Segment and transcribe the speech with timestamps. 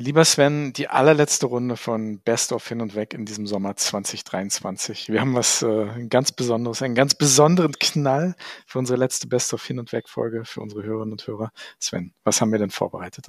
[0.00, 5.08] Lieber Sven, die allerletzte Runde von Best of Hin und Weg in diesem Sommer 2023.
[5.08, 9.64] Wir haben was äh, ganz Besonderes, einen ganz besonderen Knall für unsere letzte Best of
[9.64, 11.50] Hin und Weg Folge für unsere Hörerinnen und Hörer.
[11.80, 13.26] Sven, was haben wir denn vorbereitet?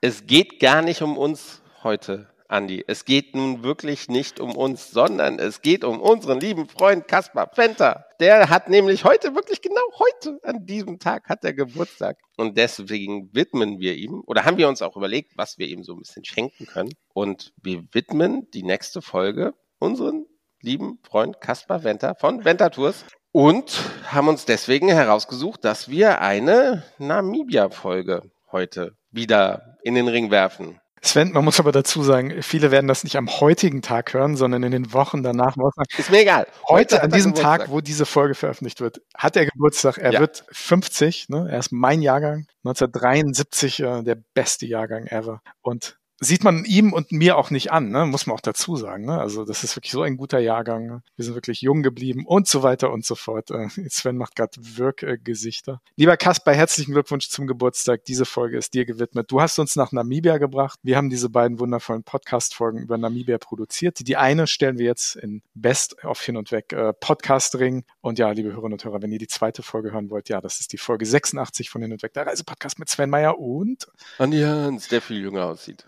[0.00, 2.28] Es geht gar nicht um uns heute.
[2.48, 2.84] Andi.
[2.86, 7.46] Es geht nun wirklich nicht um uns, sondern es geht um unseren lieben Freund Kaspar
[7.46, 8.06] Penter.
[8.20, 12.18] Der hat nämlich heute, wirklich genau heute, an diesem Tag hat er Geburtstag.
[12.36, 15.94] Und deswegen widmen wir ihm, oder haben wir uns auch überlegt, was wir ihm so
[15.94, 16.92] ein bisschen schenken können.
[17.12, 20.26] Und wir widmen die nächste Folge unseren
[20.60, 26.84] lieben Freund Kaspar Venter von Venter Tours und haben uns deswegen herausgesucht, dass wir eine
[26.98, 30.80] Namibia-Folge heute wieder in den Ring werfen.
[31.06, 34.62] Sven, man muss aber dazu sagen, viele werden das nicht am heutigen Tag hören, sondern
[34.62, 35.56] in den Wochen danach.
[35.96, 36.46] Ist mir egal.
[36.68, 39.98] Heute, Heute an diesem Tag, wo diese Folge veröffentlicht wird, hat er Geburtstag.
[39.98, 40.20] Er ja.
[40.20, 41.28] wird 50.
[41.28, 41.48] Ne?
[41.50, 42.46] Er ist mein Jahrgang.
[42.64, 45.40] 1973 äh, der beste Jahrgang ever.
[45.60, 48.06] Und sieht man ihm und mir auch nicht an, ne?
[48.06, 49.04] muss man auch dazu sagen.
[49.04, 49.18] Ne?
[49.18, 50.86] Also das ist wirklich so ein guter Jahrgang.
[50.86, 51.02] Ne?
[51.16, 53.50] Wir sind wirklich jung geblieben und so weiter und so fort.
[53.50, 55.82] Äh, Sven macht gerade Wirkgesichter.
[55.96, 58.04] Lieber Kasper, herzlichen Glückwunsch zum Geburtstag.
[58.06, 59.30] Diese Folge ist dir gewidmet.
[59.30, 60.78] Du hast uns nach Namibia gebracht.
[60.82, 64.06] Wir haben diese beiden wundervollen Podcast-Folgen über Namibia produziert.
[64.06, 67.84] Die eine stellen wir jetzt in Best auf Hin und Weg äh, Podcast-Ring.
[68.00, 70.60] Und ja, liebe Hörerinnen und Hörer, wenn ihr die zweite Folge hören wollt, ja, das
[70.60, 73.86] ist die Folge 86 von Hin und Weg, der Reisepodcast mit Sven Meyer und
[74.18, 75.84] Andi Hans, der viel jünger aussieht.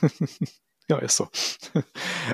[0.88, 1.28] ja, ist so.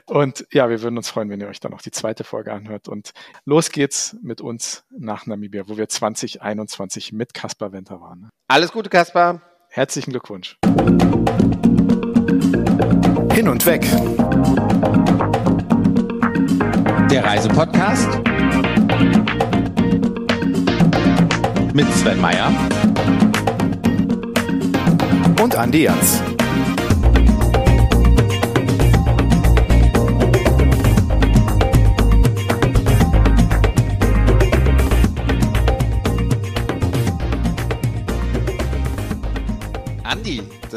[0.06, 2.88] Und ja, wir würden uns freuen, wenn ihr euch dann auch die zweite Folge anhört.
[2.88, 3.12] Und
[3.44, 8.28] los geht's mit uns nach Namibia, wo wir 2021 mit Kaspar Venter waren.
[8.48, 9.42] Alles Gute, Kaspar.
[9.70, 10.56] Herzlichen Glückwunsch.
[13.32, 13.82] Hin und weg.
[17.10, 18.08] Der Reisepodcast
[21.74, 22.50] mit Sven Meyer
[25.42, 26.22] und Andi Jans.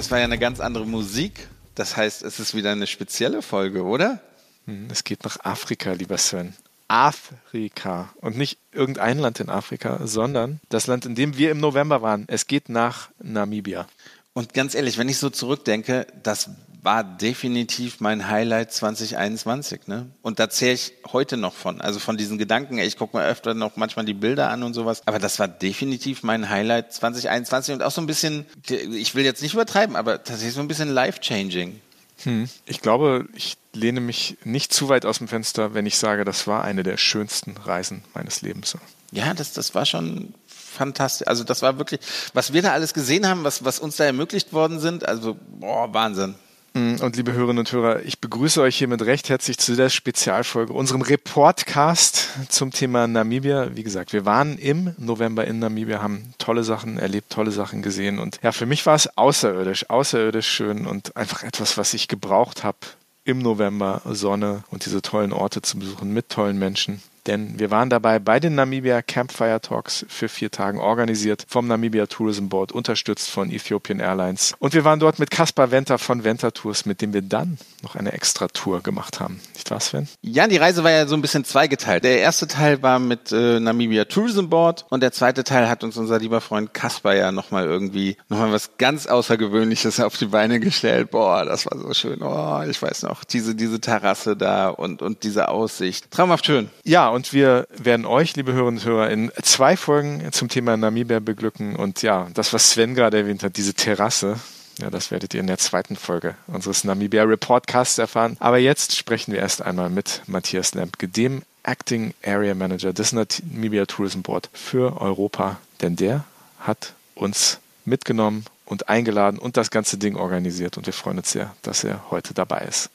[0.10, 1.50] Das war ja eine ganz andere Musik.
[1.76, 4.20] Das heißt, es ist wieder eine spezielle Folge, oder?
[4.66, 6.56] Hm, es geht nach Afrika, lieber Sven.
[6.88, 8.12] Afrika.
[8.16, 12.24] Und nicht irgendein Land in Afrika, sondern das Land, in dem wir im November waren.
[12.26, 13.88] Es geht nach Namibia.
[14.34, 16.50] Und ganz ehrlich, wenn ich so zurückdenke, das
[16.82, 19.88] war definitiv mein Highlight 2021.
[19.88, 20.08] Ne?
[20.22, 21.82] Und da zähle ich heute noch von.
[21.82, 25.02] Also von diesen Gedanken, ich gucke mir öfter noch manchmal die Bilder an und sowas.
[25.06, 29.42] Aber das war definitiv mein Highlight 2021 und auch so ein bisschen, ich will jetzt
[29.42, 31.82] nicht übertreiben, aber tatsächlich so ein bisschen life-changing.
[32.24, 32.50] Hm.
[32.66, 36.48] Ich glaube, ich lehne mich nicht zu weit aus dem Fenster, wenn ich sage, das
[36.48, 38.78] war eine der schönsten Reisen meines Lebens.
[39.12, 41.28] Ja, das, das war schon fantastisch.
[41.28, 42.02] Also das war wirklich,
[42.34, 45.94] was wir da alles gesehen haben, was, was uns da ermöglicht worden sind, also boah,
[45.94, 46.36] Wahnsinn.
[46.80, 50.72] Mm, und liebe Hörerinnen und Hörer, ich begrüße euch hiermit recht herzlich zu der Spezialfolge,
[50.72, 53.76] unserem Reportcast zum Thema Namibia.
[53.76, 58.20] Wie gesagt, wir waren im November in Namibia, haben tolle Sachen erlebt, tolle Sachen gesehen.
[58.20, 62.64] Und ja, für mich war es außerirdisch, außerirdisch schön und einfach etwas, was ich gebraucht
[62.64, 62.78] habe
[63.26, 67.92] im November, Sonne und diese tollen Orte zu besuchen mit tollen Menschen denn wir waren
[67.92, 73.30] dabei bei den Namibia Campfire Talks für vier Tagen organisiert vom Namibia Tourism Board, unterstützt
[73.30, 74.56] von Ethiopian Airlines.
[74.58, 77.96] Und wir waren dort mit Kaspar Venter von Venter Tours, mit dem wir dann noch
[77.96, 79.40] eine extra Tour gemacht haben.
[79.54, 80.08] Nicht wahr, Sven?
[80.22, 82.04] Ja, die Reise war ja so ein bisschen zweigeteilt.
[82.04, 85.98] Der erste Teil war mit äh, Namibia Tourism Board und der zweite Teil hat uns
[85.98, 91.12] unser lieber Freund Kaspar ja nochmal irgendwie nochmal was ganz Außergewöhnliches auf die Beine gestellt.
[91.12, 92.22] Boah, das war so schön.
[92.22, 96.12] Oh, ich weiß noch, diese, diese Terrasse da und, und diese Aussicht.
[96.12, 96.70] Traumhaft schön.
[96.84, 101.20] Ja, und wir werden euch, liebe Hörerinnen und Hörer, in zwei Folgen zum Thema Namibia
[101.20, 101.76] beglücken.
[101.76, 104.38] Und ja, das, was Sven gerade erwähnt hat, diese Terrasse,
[104.80, 108.38] ja, das werdet ihr in der zweiten Folge unseres Namibia Reportcasts erfahren.
[108.40, 113.86] Aber jetzt sprechen wir erst einmal mit Matthias Lempke, dem Acting Area Manager des Namibia
[113.86, 115.60] Tourism Board für Europa.
[115.82, 116.24] Denn der
[116.60, 120.78] hat uns mitgenommen und eingeladen und das ganze Ding organisiert.
[120.78, 122.90] Und wir freuen uns sehr, dass er heute dabei ist.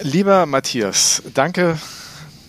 [0.00, 1.78] Lieber Matthias, danke,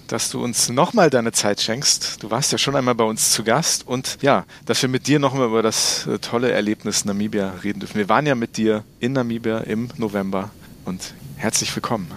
[0.09, 2.21] dass du uns nochmal deine Zeit schenkst.
[2.23, 5.19] Du warst ja schon einmal bei uns zu Gast und ja, dass wir mit dir
[5.19, 7.97] nochmal über das äh, tolle Erlebnis Namibia reden dürfen.
[7.97, 10.49] Wir waren ja mit dir in Namibia im November
[10.85, 12.07] und herzlich willkommen.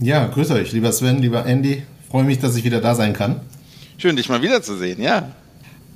[0.00, 1.84] Ja, grüß euch, lieber Sven, lieber Andy.
[2.10, 3.40] Freue mich, dass ich wieder da sein kann.
[3.96, 5.30] Schön, dich mal wiederzusehen, ja.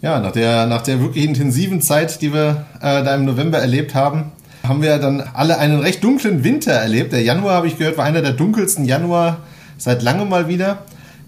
[0.03, 3.95] Ja, nach der, nach der wirklich intensiven Zeit, die wir äh, da im November erlebt
[3.95, 4.31] haben,
[4.63, 7.13] haben wir dann alle einen recht dunklen Winter erlebt.
[7.13, 9.39] Der Januar, habe ich gehört, war einer der dunkelsten Januar
[9.79, 10.85] seit langem mal wieder.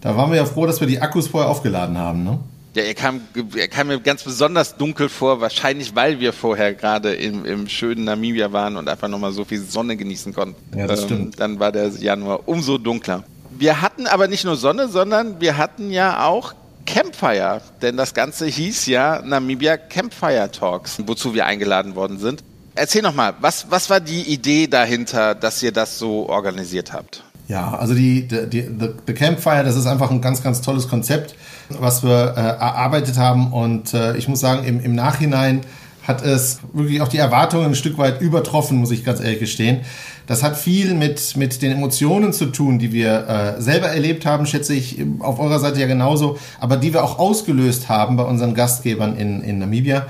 [0.07, 2.23] Da waren wir ja froh, dass wir die Akkus vorher aufgeladen haben.
[2.23, 2.39] Ne?
[2.75, 3.23] Ja, er kam,
[3.57, 8.05] er kam mir ganz besonders dunkel vor, wahrscheinlich weil wir vorher gerade im, im schönen
[8.05, 10.79] Namibia waren und einfach nochmal so viel Sonne genießen konnten.
[10.79, 11.41] Ja, das Ähm, stimmt.
[11.41, 13.25] Dann war der Januar umso dunkler.
[13.51, 16.55] Wir hatten aber nicht nur Sonne, sondern wir hatten ja auch
[16.87, 22.45] Campfire, denn das Ganze hieß ja Namibia Campfire Talks, wozu wir eingeladen worden sind.
[22.77, 27.25] Erzähl noch mal, was, was war die Idee dahinter, dass ihr das so organisiert habt?
[27.49, 28.69] Ja, also die, die, die
[29.07, 31.37] the, Campfire, das ist einfach ein ganz, ganz tolles Konzept,
[31.69, 33.53] was wir äh, erarbeitet haben.
[33.53, 35.61] Und äh, ich muss sagen, im, im Nachhinein
[36.07, 39.81] hat es wirklich auch die Erwartungen ein Stück weit übertroffen, muss ich ganz ehrlich gestehen.
[40.27, 44.47] Das hat viel mit, mit den Emotionen zu tun, die wir äh, selber erlebt haben,
[44.47, 48.55] schätze ich, auf eurer Seite ja genauso, aber die wir auch ausgelöst haben bei unseren
[48.55, 50.07] Gastgebern in, in Namibia.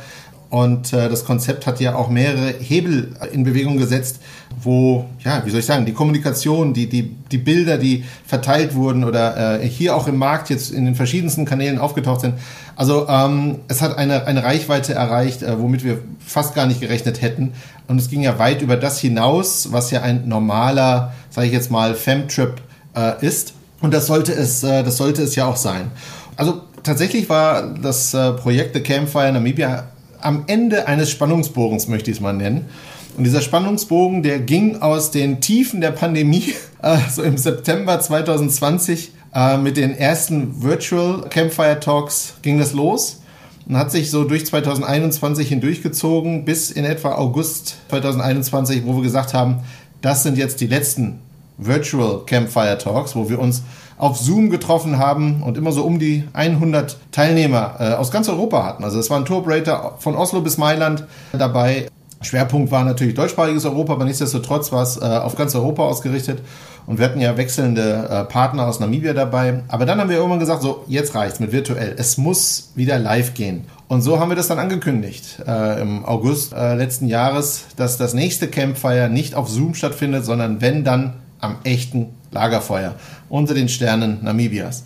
[0.56, 4.20] Und äh, das Konzept hat ja auch mehrere Hebel in Bewegung gesetzt,
[4.62, 9.04] wo, ja, wie soll ich sagen, die Kommunikation, die, die, die Bilder, die verteilt wurden
[9.04, 12.36] oder äh, hier auch im Markt jetzt in den verschiedensten Kanälen aufgetaucht sind.
[12.74, 17.20] Also ähm, es hat eine, eine Reichweite erreicht, äh, womit wir fast gar nicht gerechnet
[17.20, 17.52] hätten.
[17.86, 21.70] Und es ging ja weit über das hinaus, was ja ein normaler, sage ich jetzt
[21.70, 22.62] mal, Femtrip
[22.96, 23.52] äh, ist.
[23.82, 25.90] Und das sollte es, äh, das sollte es ja auch sein.
[26.36, 29.88] Also tatsächlich war das äh, Projekt The Campfire Namibia
[30.20, 32.66] am Ende eines Spannungsbogens, möchte ich es mal nennen.
[33.16, 39.12] Und dieser Spannungsbogen, der ging aus den Tiefen der Pandemie, äh, so im September 2020,
[39.34, 43.20] äh, mit den ersten Virtual Campfire Talks ging das los
[43.68, 49.34] und hat sich so durch 2021 hindurchgezogen bis in etwa August 2021, wo wir gesagt
[49.34, 49.60] haben,
[50.02, 51.20] das sind jetzt die letzten
[51.58, 53.62] Virtual Campfire Talks, wo wir uns
[53.98, 58.64] auf Zoom getroffen haben und immer so um die 100 Teilnehmer äh, aus ganz Europa
[58.64, 58.84] hatten.
[58.84, 61.88] Also es war ein Tourberater von Oslo bis Mailand dabei.
[62.22, 66.40] Schwerpunkt war natürlich deutschsprachiges Europa, aber nichtsdestotrotz war es äh, auf ganz Europa ausgerichtet.
[66.86, 69.62] Und wir hatten ja wechselnde äh, Partner aus Namibia dabei.
[69.68, 71.94] Aber dann haben wir irgendwann gesagt, so, jetzt reicht's mit virtuell.
[71.98, 73.66] Es muss wieder live gehen.
[73.88, 78.14] Und so haben wir das dann angekündigt äh, im August äh, letzten Jahres, dass das
[78.14, 82.94] nächste Campfire nicht auf Zoom stattfindet, sondern wenn dann am echten Lagerfeuer
[83.28, 84.84] unter den Sternen Namibias.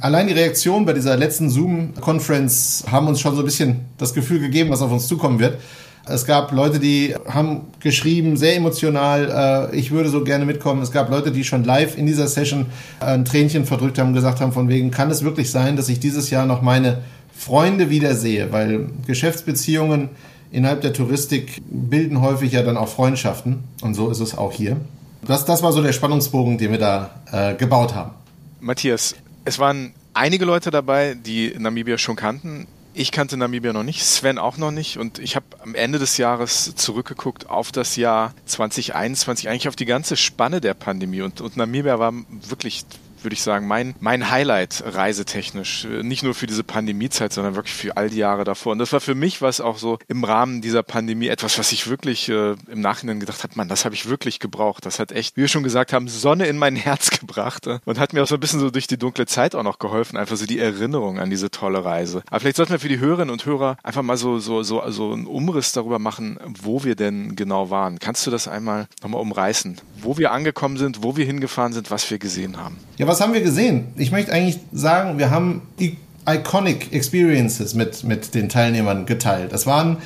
[0.00, 4.40] Allein die Reaktion bei dieser letzten Zoom-Conference haben uns schon so ein bisschen das Gefühl
[4.40, 5.58] gegeben, was auf uns zukommen wird.
[6.04, 10.82] Es gab Leute, die haben geschrieben, sehr emotional, äh, ich würde so gerne mitkommen.
[10.82, 12.66] Es gab Leute, die schon live in dieser Session
[13.00, 16.00] äh, ein Tränchen verdrückt haben, gesagt haben, von wegen, kann es wirklich sein, dass ich
[16.00, 17.02] dieses Jahr noch meine
[17.32, 18.50] Freunde wiedersehe?
[18.50, 20.08] Weil Geschäftsbeziehungen
[20.50, 23.62] innerhalb der Touristik bilden häufig ja dann auch Freundschaften.
[23.82, 24.78] Und so ist es auch hier.
[25.26, 28.12] Das, das war so der Spannungsbogen, den wir da äh, gebaut haben.
[28.60, 29.14] Matthias,
[29.44, 32.66] es waren einige Leute dabei, die Namibia schon kannten.
[32.94, 36.18] Ich kannte Namibia noch nicht, Sven auch noch nicht und ich habe am Ende des
[36.18, 41.56] Jahres zurückgeguckt auf das Jahr 2021, eigentlich auf die ganze Spanne der Pandemie und, und
[41.56, 42.84] Namibia war wirklich
[43.24, 45.86] würde ich sagen, mein, mein Highlight reisetechnisch.
[46.02, 48.72] Nicht nur für diese Pandemiezeit, sondern wirklich für all die Jahre davor.
[48.72, 51.88] Und das war für mich was auch so im Rahmen dieser Pandemie etwas, was ich
[51.88, 54.86] wirklich äh, im Nachhinein gedacht habe, Mann, das habe ich wirklich gebraucht.
[54.86, 57.98] Das hat echt, wie wir schon gesagt haben, Sonne in mein Herz gebracht äh, und
[57.98, 60.16] hat mir auch so ein bisschen so durch die dunkle Zeit auch noch geholfen.
[60.16, 62.22] Einfach so die Erinnerung an diese tolle Reise.
[62.28, 65.12] Aber vielleicht sollten wir für die Hörerinnen und Hörer einfach mal so, so, so, so
[65.12, 67.98] einen Umriss darüber machen, wo wir denn genau waren.
[67.98, 69.80] Kannst du das einmal nochmal umreißen?
[70.00, 72.78] Wo wir angekommen sind, wo wir hingefahren sind, was wir gesehen haben?
[72.98, 73.88] Ja, was haben wir gesehen?
[73.96, 79.52] Ich möchte eigentlich sagen, wir haben die iconic Experiences mit, mit den Teilnehmern geteilt.
[79.52, 79.98] Das waren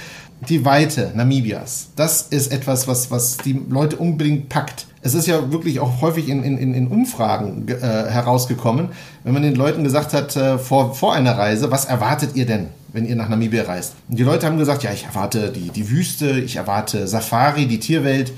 [0.49, 1.91] die Weite Namibias.
[1.94, 4.88] Das ist etwas, was, was die Leute unbedingt packt.
[5.03, 8.89] Es ist ja wirklich auch häufig in, in, in Umfragen äh, herausgekommen,
[9.22, 12.70] wenn man den Leuten gesagt hat, äh, vor, vor einer Reise, was erwartet ihr denn,
[12.93, 13.94] wenn ihr nach Namibia reist?
[14.08, 17.79] Und die Leute haben gesagt, ja, ich erwarte die, die Wüste, ich erwarte Safari, die
[17.79, 18.32] Tierwelt,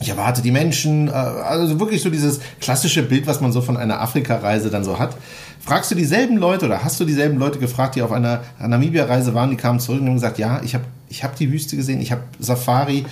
[0.00, 3.76] ich erwarte die Menschen, äh, also wirklich so dieses klassische Bild, was man so von
[3.76, 5.16] einer Afrika-Reise dann so hat.
[5.60, 9.50] Fragst du dieselben Leute oder hast du dieselben Leute gefragt, die auf einer Namibia-Reise waren,
[9.50, 12.12] die kamen zurück und haben gesagt, ja, ich habe ich hab die Wüste gesehen, ich
[12.12, 13.04] habe Safari,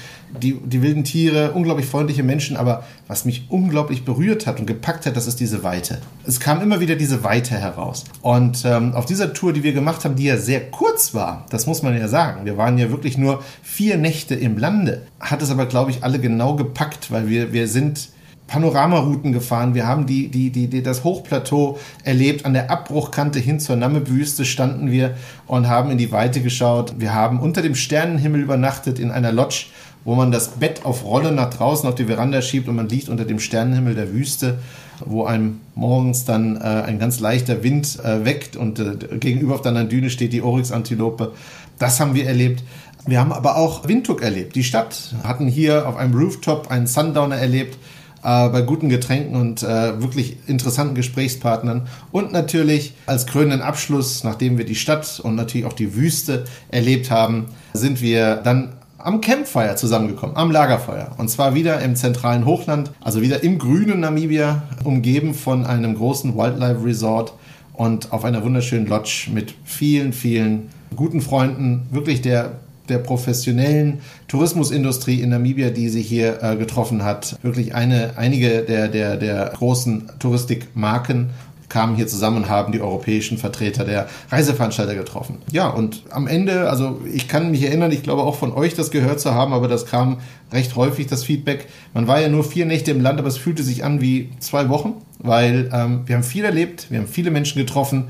[0.43, 5.07] die, die wilden Tiere, unglaublich freundliche Menschen, aber was mich unglaublich berührt hat und gepackt
[5.07, 6.01] hat, das ist diese Weite.
[6.27, 8.05] Es kam immer wieder diese Weite heraus.
[8.21, 11.67] Und ähm, auf dieser Tour, die wir gemacht haben, die ja sehr kurz war, das
[11.67, 15.51] muss man ja sagen, wir waren ja wirklich nur vier Nächte im Lande, hat es
[15.51, 18.09] aber, glaube ich, alle genau gepackt, weil wir, wir sind
[18.47, 19.75] Panoramarouten gefahren.
[19.75, 22.45] Wir haben die, die, die, die, das Hochplateau erlebt.
[22.45, 26.95] An der Abbruchkante hin zur Namib-Wüste standen wir und haben in die Weite geschaut.
[26.99, 29.67] Wir haben unter dem Sternenhimmel übernachtet in einer Lodge,
[30.05, 33.09] wo man das Bett auf Rolle nach draußen auf die Veranda schiebt und man liegt
[33.09, 34.59] unter dem Sternenhimmel der Wüste,
[35.05, 39.63] wo einem morgens dann äh, ein ganz leichter Wind äh, weckt und äh, gegenüber auf
[39.63, 41.33] der anderen Düne steht die Oryx-Antilope.
[41.79, 42.63] Das haben wir erlebt.
[43.07, 44.55] Wir haben aber auch Windhoek erlebt.
[44.55, 47.79] Die Stadt hatten hier auf einem Rooftop einen Sundowner erlebt
[48.25, 51.87] äh, bei guten Getränken und äh, wirklich interessanten Gesprächspartnern.
[52.11, 57.11] Und natürlich als krönenden Abschluss, nachdem wir die Stadt und natürlich auch die Wüste erlebt
[57.11, 61.13] haben, sind wir dann am Campfire zusammengekommen, am Lagerfeuer.
[61.19, 66.35] Und zwar wieder im zentralen Hochland, also wieder im grünen Namibia, umgeben von einem großen
[66.35, 67.35] Wildlife Resort
[67.75, 72.53] und auf einer wunderschönen Lodge mit vielen, vielen guten Freunden, wirklich der
[72.89, 77.39] der professionellen Tourismusindustrie in Namibia, die sich hier äh, getroffen hat.
[77.43, 81.31] Wirklich eine, einige der, der, der großen Touristikmarken
[81.75, 85.39] kamen hier zusammen und haben die europäischen Vertreter der Reiseveranstalter getroffen.
[85.51, 88.93] Ja, und am Ende, also ich kann mich erinnern, ich glaube auch von euch das
[88.93, 90.19] gehört zu haben, aber das kam
[90.53, 91.67] recht häufig, das Feedback.
[91.93, 94.69] Man war ja nur vier Nächte im Land, aber es fühlte sich an wie zwei
[94.69, 98.05] Wochen, weil ähm, wir haben viel erlebt, wir haben viele Menschen getroffen.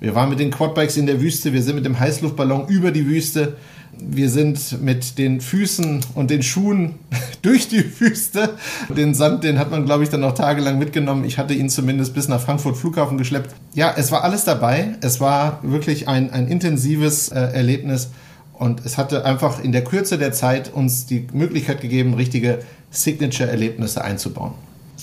[0.00, 3.06] Wir waren mit den Quadbikes in der Wüste, wir sind mit dem Heißluftballon über die
[3.06, 3.56] Wüste
[4.00, 6.94] wir sind mit den Füßen und den Schuhen
[7.42, 8.50] durch die Wüste.
[8.88, 11.24] Den Sand, den hat man, glaube ich, dann noch tagelang mitgenommen.
[11.24, 13.54] Ich hatte ihn zumindest bis nach Frankfurt Flughafen geschleppt.
[13.74, 14.96] Ja, es war alles dabei.
[15.00, 18.10] Es war wirklich ein, ein intensives äh, Erlebnis.
[18.52, 22.60] Und es hatte einfach in der Kürze der Zeit uns die Möglichkeit gegeben, richtige
[22.90, 24.54] Signature-Erlebnisse einzubauen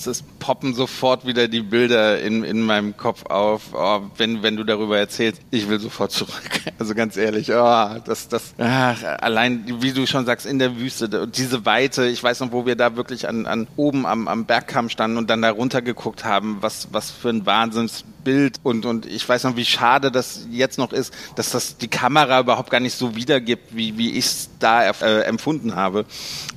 [0.06, 4.64] es poppen sofort wieder die Bilder in, in meinem Kopf auf, oh, wenn, wenn du
[4.64, 5.40] darüber erzählst.
[5.50, 6.32] Ich will sofort zurück.
[6.78, 11.28] Also ganz ehrlich, oh, das, das, ach, allein, wie du schon sagst, in der Wüste,
[11.28, 14.88] diese Weite, ich weiß noch, wo wir da wirklich an, an oben am, am Bergkamm
[14.88, 19.28] standen und dann da runter geguckt haben, was, was für ein Wahnsinnsbild und, und ich
[19.28, 22.96] weiß noch, wie schade das jetzt noch ist, dass das die Kamera überhaupt gar nicht
[22.96, 26.04] so wiedergibt, wie, wie ich es da äh, empfunden habe.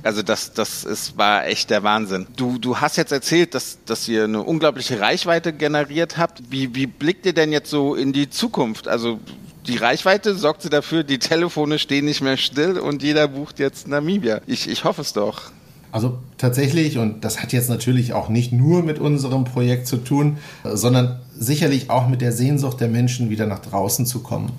[0.02, 2.26] Also das, das ist, war echt der Wahnsinn.
[2.36, 6.42] Du, du hast jetzt erzählt, erzählt, dass, dass ihr eine unglaubliche Reichweite generiert habt.
[6.50, 8.88] Wie, wie blickt ihr denn jetzt so in die Zukunft?
[8.88, 9.18] Also
[9.66, 13.88] die Reichweite sorgt sie dafür, die Telefone stehen nicht mehr still und jeder bucht jetzt
[13.88, 14.40] Namibia.
[14.46, 15.50] Ich, ich hoffe es doch.
[15.92, 20.38] Also tatsächlich, und das hat jetzt natürlich auch nicht nur mit unserem Projekt zu tun,
[20.64, 24.52] sondern sicherlich auch mit der Sehnsucht der Menschen, wieder nach draußen zu kommen.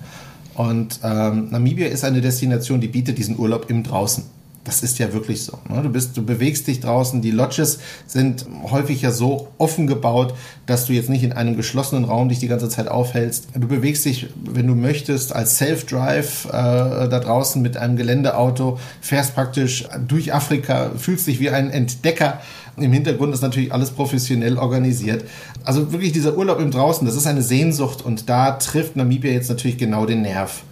[0.54, 4.24] Und ähm, Namibia ist eine Destination, die bietet diesen Urlaub im Draußen.
[4.68, 5.58] Das ist ja wirklich so.
[5.70, 5.80] Ne?
[5.80, 7.22] Du, bist, du bewegst dich draußen.
[7.22, 10.34] Die Lodges sind häufig ja so offen gebaut,
[10.66, 13.48] dass du jetzt nicht in einem geschlossenen Raum dich die ganze Zeit aufhältst.
[13.54, 19.34] Du bewegst dich, wenn du möchtest, als Self-Drive äh, da draußen mit einem Geländeauto, fährst
[19.34, 22.38] praktisch durch Afrika, fühlst dich wie ein Entdecker.
[22.76, 25.24] Im Hintergrund ist natürlich alles professionell organisiert.
[25.64, 29.48] Also wirklich dieser Urlaub im Draußen, das ist eine Sehnsucht und da trifft Namibia jetzt
[29.48, 30.62] natürlich genau den Nerv.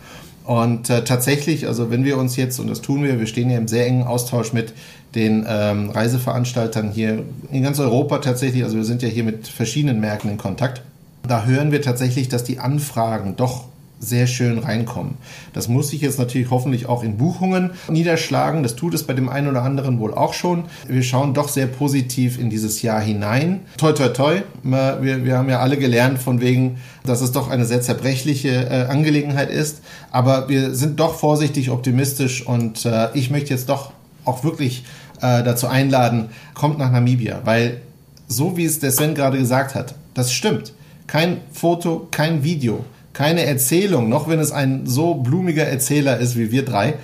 [0.47, 3.59] Und äh, tatsächlich, also wenn wir uns jetzt, und das tun wir, wir stehen ja
[3.59, 4.73] im sehr engen Austausch mit
[5.17, 10.01] den ähm, Reiseveranstaltern hier in ganz Europa tatsächlich, also wir sind ja hier mit verschiedenen
[10.01, 10.83] Märkten in Kontakt.
[11.27, 13.65] Da hören wir tatsächlich, dass die Anfragen doch
[13.99, 15.17] sehr schön reinkommen.
[15.53, 18.63] Das muss sich jetzt natürlich hoffentlich auch in Buchungen niederschlagen.
[18.63, 20.65] Das tut es bei dem einen oder anderen wohl auch schon.
[20.87, 23.61] Wir schauen doch sehr positiv in dieses Jahr hinein.
[23.79, 24.43] Toi, toi, toi.
[24.63, 28.87] Wir, wir haben ja alle gelernt von wegen, dass es doch eine sehr zerbrechliche äh,
[28.89, 29.81] Angelegenheit ist.
[30.11, 33.93] Aber wir sind doch vorsichtig optimistisch und äh, ich möchte jetzt doch
[34.25, 34.85] auch wirklich
[35.19, 37.81] äh, dazu einladen, kommt nach Namibia, weil
[38.29, 40.75] so wie es der Sven gerade gesagt hat, das stimmt.
[41.07, 42.85] Kein Foto, kein Video
[43.17, 46.97] keine Erzählung, noch wenn es ein so blumiger Erzähler ist wie wir drei,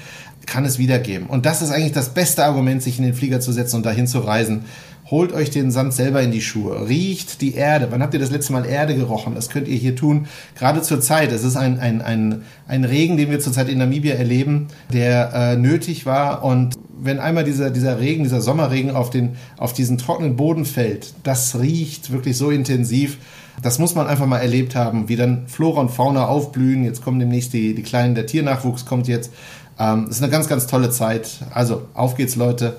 [0.45, 1.27] kann es wiedergeben.
[1.27, 4.07] Und das ist eigentlich das beste Argument, sich in den Flieger zu setzen und dahin
[4.07, 4.67] zu reisen.
[5.11, 6.87] Holt euch den Sand selber in die Schuhe.
[6.87, 7.89] Riecht die Erde.
[7.89, 9.35] Wann habt ihr das letzte Mal Erde gerochen?
[9.35, 10.27] Das könnt ihr hier tun.
[10.55, 11.33] Gerade zur Zeit.
[11.33, 15.57] Es ist ein, ein, ein, ein Regen, den wir zurzeit in Namibia erleben, der äh,
[15.57, 16.45] nötig war.
[16.45, 21.15] Und wenn einmal dieser, dieser Regen, dieser Sommerregen auf, den, auf diesen trockenen Boden fällt,
[21.23, 23.17] das riecht wirklich so intensiv.
[23.61, 26.85] Das muss man einfach mal erlebt haben, wie dann Flora und Fauna aufblühen.
[26.85, 29.33] Jetzt kommen demnächst die, die Kleinen, der Tiernachwuchs kommt jetzt.
[29.79, 31.41] Ähm, ist eine ganz, ganz tolle Zeit.
[31.53, 32.77] Also, auf geht's, Leute.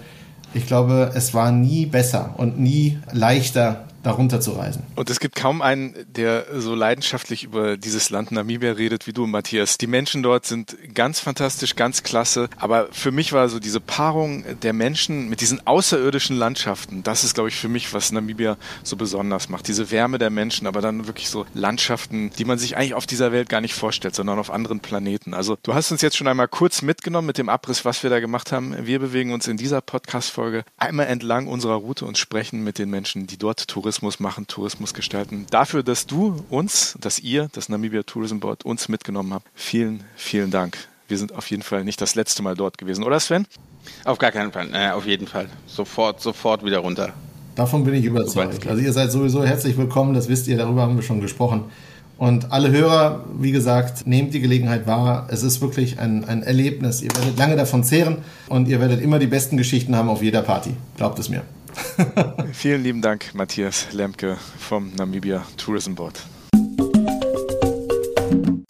[0.53, 4.83] Ich glaube, es war nie besser und nie leichter, darunter zu reisen.
[4.95, 9.25] Und es gibt kaum einen, der so leidenschaftlich über dieses Land Namibia redet wie du,
[9.25, 9.77] Matthias.
[9.77, 12.49] Die Menschen dort sind ganz fantastisch, ganz klasse.
[12.57, 17.33] Aber für mich war so diese Paarung der Menschen mit diesen außerirdischen Landschaften, das ist,
[17.33, 19.67] glaube ich, für mich, was Namibia so besonders macht.
[19.67, 23.31] Diese Wärme der Menschen, aber dann wirklich so Landschaften, die man sich eigentlich auf dieser
[23.31, 25.33] Welt gar nicht vorstellt, sondern auf anderen Planeten.
[25.33, 28.19] Also du hast uns jetzt schon einmal kurz mitgenommen mit dem Abriss, was wir da
[28.19, 28.75] gemacht haben.
[28.85, 33.27] Wir bewegen uns in dieser Podcast-Folge einmal entlang unserer Route und sprechen mit den Menschen,
[33.27, 35.45] die dort Tourismus Tourismus machen, Tourismus gestalten.
[35.51, 39.45] Dafür, dass du uns, dass ihr, das Namibia Tourism Board, uns mitgenommen habt.
[39.53, 40.77] Vielen, vielen Dank.
[41.07, 43.45] Wir sind auf jeden Fall nicht das letzte Mal dort gewesen, oder Sven?
[44.03, 44.67] Auf gar keinen Fall.
[44.73, 45.47] Äh, auf jeden Fall.
[45.67, 47.13] Sofort, sofort wieder runter.
[47.53, 48.65] Davon bin ich überzeugt.
[48.65, 51.65] Also ihr seid sowieso herzlich willkommen, das wisst ihr, darüber haben wir schon gesprochen.
[52.17, 55.27] Und alle Hörer, wie gesagt, nehmt die Gelegenheit wahr.
[55.29, 57.03] Es ist wirklich ein, ein Erlebnis.
[57.03, 58.17] Ihr werdet lange davon zehren
[58.49, 60.71] und ihr werdet immer die besten Geschichten haben auf jeder Party.
[60.97, 61.43] Glaubt es mir.
[62.53, 66.21] Vielen lieben Dank, Matthias Lemke vom Namibia Tourism Board.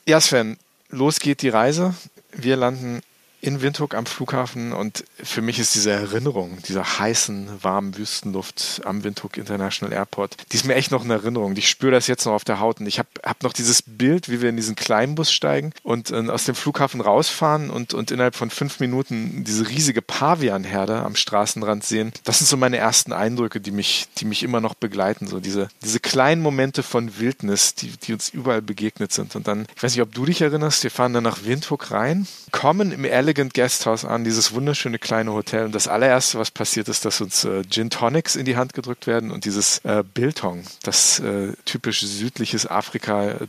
[0.07, 0.57] Ja, Sven,
[0.89, 1.93] los geht die Reise.
[2.31, 3.01] Wir landen
[3.43, 9.03] in Windhoek am Flughafen und für mich ist diese Erinnerung dieser heißen, warmen Wüstenluft am
[9.03, 11.53] Windhoek International Airport, die ist mir echt noch in Erinnerung.
[11.57, 14.29] Ich spüre das jetzt noch auf der Haut und ich habe hab noch dieses Bild,
[14.29, 18.35] wie wir in diesen Kleinbus steigen und äh, aus dem Flughafen rausfahren und, und innerhalb
[18.35, 22.13] von fünf Minuten diese riesige Pavianherde am Straßenrand sehen.
[22.23, 25.27] Das sind so meine ersten Eindrücke, die mich, die mich immer noch begleiten.
[25.27, 29.35] So diese, diese kleinen Momente von Wildnis, die, die uns überall begegnet sind.
[29.35, 32.25] Und dann, ich weiß nicht, ob du dich erinnerst, wir fahren dann nach Windhoek rein,
[32.51, 35.65] kommen im Ehrlich Elegant Guesthouse an, dieses wunderschöne kleine Hotel.
[35.65, 39.07] Und das allererste, was passiert ist, dass uns äh, Gin Tonics in die Hand gedrückt
[39.07, 43.47] werden und dieses äh, Biltong, das äh, typisch südliches Afrika äh,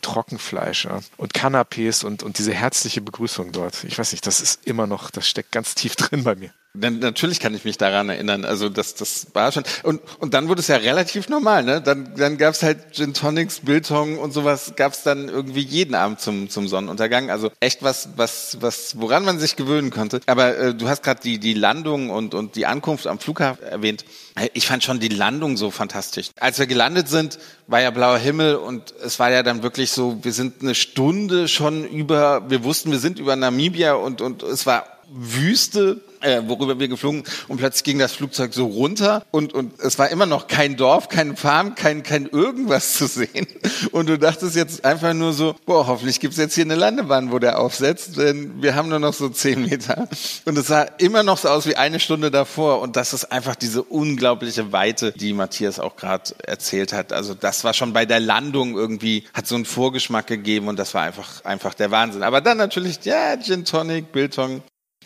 [0.84, 1.00] ja.
[1.18, 3.84] und Canapés und, und diese herzliche Begrüßung dort.
[3.84, 6.50] Ich weiß nicht, das ist immer noch, das steckt ganz tief drin bei mir.
[6.76, 8.44] Natürlich kann ich mich daran erinnern.
[8.44, 9.62] Also das, das war schon.
[9.84, 11.62] Und, und dann wurde es ja relativ normal.
[11.62, 11.80] Ne?
[11.80, 14.72] Dann, dann gab es halt Gin Tonics, Biltong und sowas.
[14.74, 17.30] Gab es dann irgendwie jeden Abend zum, zum Sonnenuntergang.
[17.30, 20.20] Also echt was, was, was, woran man sich gewöhnen konnte.
[20.26, 24.04] Aber äh, du hast gerade die, die Landung und, und die Ankunft am Flughafen erwähnt.
[24.52, 26.30] Ich fand schon die Landung so fantastisch.
[26.40, 27.38] Als wir gelandet sind,
[27.68, 31.46] war ja blauer Himmel und es war ja dann wirklich so, wir sind eine Stunde
[31.46, 36.78] schon über, wir wussten, wir sind über Namibia und, und es war Wüste äh, worüber
[36.78, 40.46] wir geflogen und plötzlich ging das Flugzeug so runter und, und es war immer noch
[40.46, 43.46] kein Dorf, kein Farm, kein, kein irgendwas zu sehen.
[43.92, 47.38] Und du dachtest jetzt einfach nur so, boah, hoffentlich gibt's jetzt hier eine Landebahn, wo
[47.38, 50.08] der aufsetzt, denn wir haben nur noch so zehn Meter.
[50.44, 53.54] Und es sah immer noch so aus wie eine Stunde davor und das ist einfach
[53.54, 57.12] diese unglaubliche Weite, die Matthias auch gerade erzählt hat.
[57.12, 60.94] Also das war schon bei der Landung irgendwie, hat so einen Vorgeschmack gegeben und das
[60.94, 62.22] war einfach, einfach der Wahnsinn.
[62.22, 64.62] Aber dann natürlich, ja, Gin Tonic, Biltong,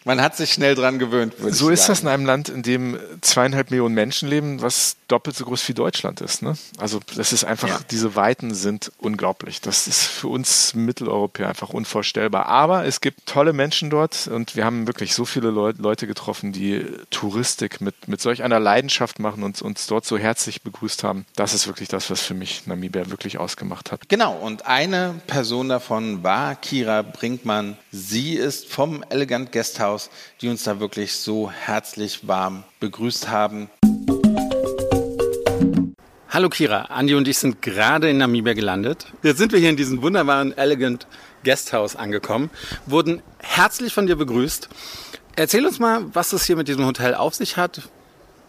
[0.09, 1.35] man hat sich schnell dran gewöhnt.
[1.50, 5.45] So ist das in einem Land, in dem zweieinhalb Millionen Menschen leben, was doppelt so
[5.45, 6.41] groß wie Deutschland ist.
[6.41, 6.57] Ne?
[6.79, 7.79] Also das ist einfach, ja.
[7.91, 9.61] diese Weiten sind unglaublich.
[9.61, 12.47] Das ist für uns Mitteleuropäer einfach unvorstellbar.
[12.47, 16.87] Aber es gibt tolle Menschen dort und wir haben wirklich so viele Leute getroffen, die
[17.11, 21.27] Touristik mit, mit solch einer Leidenschaft machen und uns dort so herzlich begrüßt haben.
[21.37, 24.09] Das ist wirklich das, was für mich Namibia wirklich ausgemacht hat.
[24.09, 27.76] Genau, und eine Person davon war Kira Brinkmann.
[27.93, 29.98] Sie ist vom Elegant Guesthouse,
[30.41, 33.71] die uns da wirklich so herzlich warm begrüßt haben.
[36.30, 39.06] Hallo Kira, Andi und ich sind gerade in Namibia gelandet.
[39.23, 41.06] Jetzt sind wir hier in diesem wunderbaren Elegant
[41.43, 42.50] Guesthouse angekommen,
[42.87, 44.69] wurden herzlich von dir begrüßt.
[45.37, 47.89] Erzähl uns mal, was es hier mit diesem Hotel auf sich hat,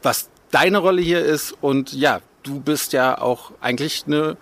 [0.03, 4.38] was deine Rolle hier ist und ja, du bist ja auch eigentlich eine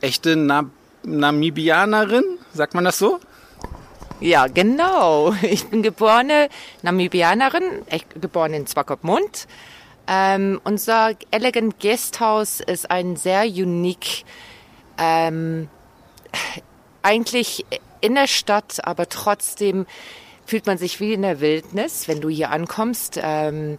[0.00, 0.70] echte Na
[1.02, 3.20] Namibianerin, sagt man das so?
[4.20, 5.34] Ja, genau.
[5.42, 6.48] Ich bin geborene
[6.82, 7.62] Namibianerin,
[8.20, 9.48] geboren in Swakopmund.
[10.06, 14.24] Ähm, unser Elegant Guesthouse ist ein sehr unique,
[14.98, 15.68] ähm,
[17.02, 17.64] eigentlich
[18.02, 19.86] in der Stadt, aber trotzdem
[20.44, 23.18] fühlt man sich wie in der Wildnis, wenn du hier ankommst.
[23.22, 23.78] Ähm,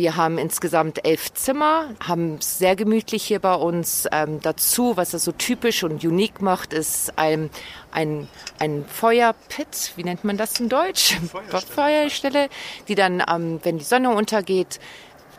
[0.00, 4.08] wir haben insgesamt elf Zimmer, haben es sehr gemütlich hier bei uns.
[4.10, 7.50] Ähm, dazu, was es so typisch und unique macht, ist ein,
[7.92, 8.26] ein,
[8.58, 11.18] ein Feuerpit, wie nennt man das in Deutsch?
[11.30, 12.48] Feuerstelle, Feuerstelle
[12.88, 14.80] die dann, ähm, wenn die Sonne untergeht,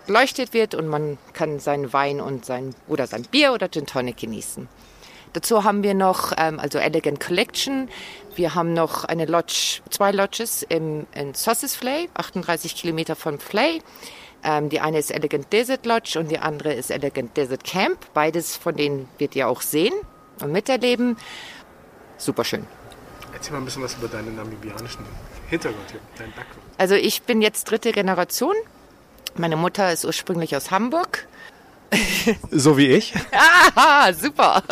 [0.06, 4.18] beleuchtet wird und man kann seinen Wein und sein oder sein Bier oder Gin Tonic
[4.18, 4.68] genießen.
[5.34, 7.90] Dazu haben wir noch ähm, also Elegant Collection.
[8.36, 13.82] Wir haben noch eine Lodge, zwei Lodges im, in Sosses Flay, 38 Kilometer von Flay.
[14.44, 17.98] Ähm, die eine ist Elegant Desert Lodge und die andere ist Elegant Desert Camp.
[18.14, 19.94] Beides von denen wird ihr auch sehen
[20.42, 21.18] und miterleben.
[22.18, 22.66] Super schön.
[23.34, 25.06] Erzähl mal ein bisschen was über deinen namibianischen
[25.48, 26.62] Hintergrund hier, deinen Background.
[26.78, 28.56] Also ich bin jetzt dritte Generation
[29.36, 31.28] meine Mutter ist ursprünglich aus Hamburg.
[32.52, 33.14] So wie ich.
[33.76, 34.64] ah, super.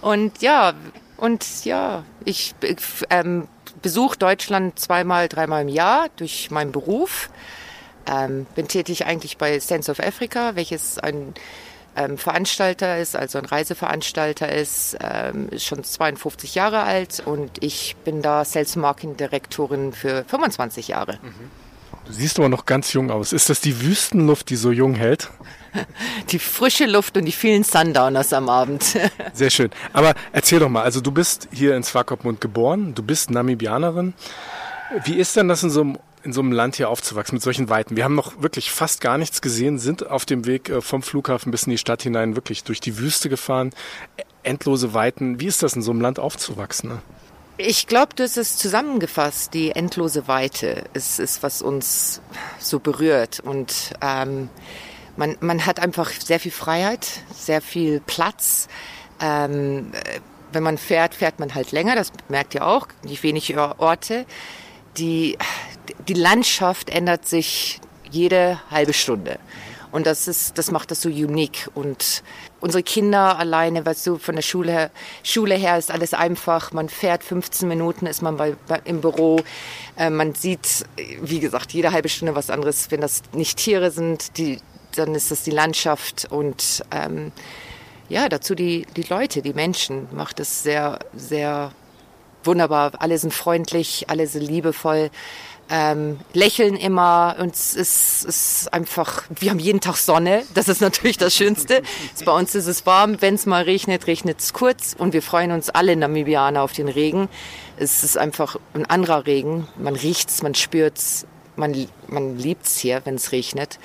[0.00, 0.74] Und ja,
[1.16, 2.54] und ja, ich
[3.10, 3.48] ähm,
[3.82, 7.30] besuche Deutschland zweimal, dreimal im Jahr durch meinen Beruf.
[8.06, 11.34] Ähm, bin tätig eigentlich bei Sense of Africa, welches ein
[11.96, 17.96] ähm, Veranstalter ist, also ein Reiseveranstalter ist, ähm, ist schon 52 Jahre alt und ich
[18.04, 21.18] bin da Sales Marketing Direktorin für 25 Jahre.
[21.22, 21.50] Mhm.
[22.06, 23.32] Du siehst aber noch ganz jung aus.
[23.32, 25.30] Ist das die Wüstenluft, die so jung hält?
[26.30, 28.84] Die frische Luft und die vielen Sundowners am Abend.
[29.32, 29.70] Sehr schön.
[29.92, 34.14] Aber erzähl doch mal, also du bist hier in Swakopmund geboren, du bist Namibianerin.
[35.04, 37.68] Wie ist denn das in so einem in so einem Land hier aufzuwachsen mit solchen
[37.68, 37.96] Weiten.
[37.96, 41.52] Wir haben noch wirklich fast gar nichts gesehen, sind auf dem Weg äh, vom Flughafen
[41.52, 43.70] bis in die Stadt hinein wirklich durch die Wüste gefahren.
[44.42, 45.40] Endlose Weiten.
[45.40, 46.90] Wie ist das in so einem Land aufzuwachsen?
[46.90, 47.02] Ne?
[47.56, 49.54] Ich glaube, das ist zusammengefasst.
[49.54, 52.20] Die endlose Weite ist, ist was uns
[52.58, 53.40] so berührt.
[53.40, 54.48] Und ähm,
[55.16, 58.68] man, man hat einfach sehr viel Freiheit, sehr viel Platz.
[59.20, 59.92] Ähm,
[60.52, 64.24] wenn man fährt, fährt man halt länger, das merkt ihr auch, nicht wenig Orte.
[64.96, 65.36] Die,
[66.08, 69.38] die Landschaft ändert sich jede halbe Stunde.
[69.94, 71.70] Und das ist, das macht das so unique.
[71.72, 72.24] Und
[72.58, 74.90] unsere Kinder alleine, weißt du, von der Schule her,
[75.22, 76.72] Schule her ist alles einfach.
[76.72, 79.40] Man fährt 15 Minuten, ist man bei, bei im Büro.
[79.96, 80.84] Äh, man sieht,
[81.22, 82.90] wie gesagt, jede halbe Stunde was anderes.
[82.90, 84.58] Wenn das nicht Tiere sind, die,
[84.96, 87.30] dann ist das die Landschaft und ähm,
[88.08, 91.70] ja, dazu die, die Leute, die Menschen, macht es sehr, sehr
[92.42, 92.92] wunderbar.
[92.98, 95.10] Alle sind freundlich, alle sind liebevoll
[95.70, 100.80] ähm, lächeln immer und es ist, ist einfach, wir haben jeden Tag Sonne, das ist
[100.80, 101.82] natürlich das Schönste.
[102.24, 105.52] bei uns ist es warm, wenn es mal regnet, regnet es kurz und wir freuen
[105.52, 107.28] uns alle Namibianer auf den Regen.
[107.76, 113.14] Es ist einfach ein anderer Regen, man riecht's, man spürt's, man, man liebt's hier, wenn
[113.14, 113.78] es regnet.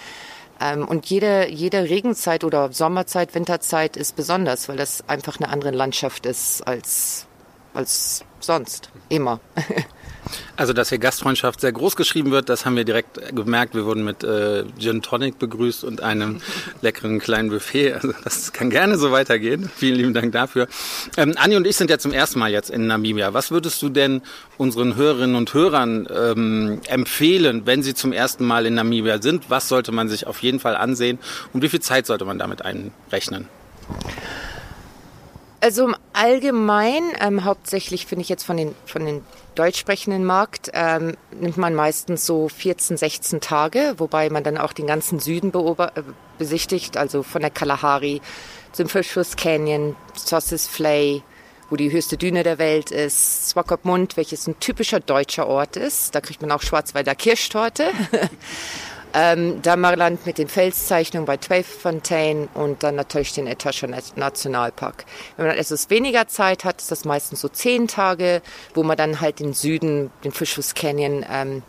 [0.61, 5.71] Ähm, und jede, jede Regenzeit oder Sommerzeit, Winterzeit ist besonders, weil das einfach eine andere
[5.71, 7.25] Landschaft ist als,
[7.73, 9.39] als sonst, immer.
[10.55, 13.75] Also, dass hier Gastfreundschaft sehr groß geschrieben wird, das haben wir direkt gemerkt.
[13.75, 16.41] Wir wurden mit äh, Gin Tonic begrüßt und einem
[16.81, 17.93] leckeren kleinen Buffet.
[17.93, 19.69] Also, das kann gerne so weitergehen.
[19.75, 20.67] Vielen lieben Dank dafür.
[21.17, 23.33] Ähm, Anni und ich sind ja zum ersten Mal jetzt in Namibia.
[23.33, 24.21] Was würdest du denn
[24.57, 29.49] unseren Hörerinnen und Hörern ähm, empfehlen, wenn sie zum ersten Mal in Namibia sind?
[29.49, 31.19] Was sollte man sich auf jeden Fall ansehen
[31.53, 33.47] und wie viel Zeit sollte man damit einrechnen?
[35.61, 39.23] Also im Allgemeinen, ähm, hauptsächlich finde ich jetzt von den, von den
[39.55, 44.71] deutsch sprechenden Markt, ähm, nimmt man meistens so 14, 16 Tage, wobei man dann auch
[44.71, 45.87] den ganzen Süden äh,
[46.37, 48.21] besichtigt, also von der Kalahari
[48.71, 51.23] zum Fischfluss Canyon, Sosses Flay,
[51.69, 56.15] wo die höchste Düne der Welt ist, Swakopmund, welches ein typischer deutscher Ort ist.
[56.15, 57.91] Da kriegt man auch Schwarzwälder Kirschtorte.
[59.13, 65.05] Ähm, Dammerland mit den Felszeichnungen bei Tweefontein und dann natürlich den Etosha Nationalpark.
[65.35, 68.43] Wenn man etwas weniger Zeit hat, ist das meistens so zehn Tage,
[68.75, 71.63] wo man dann halt den Süden, den Fischfuß Canyon, ähm,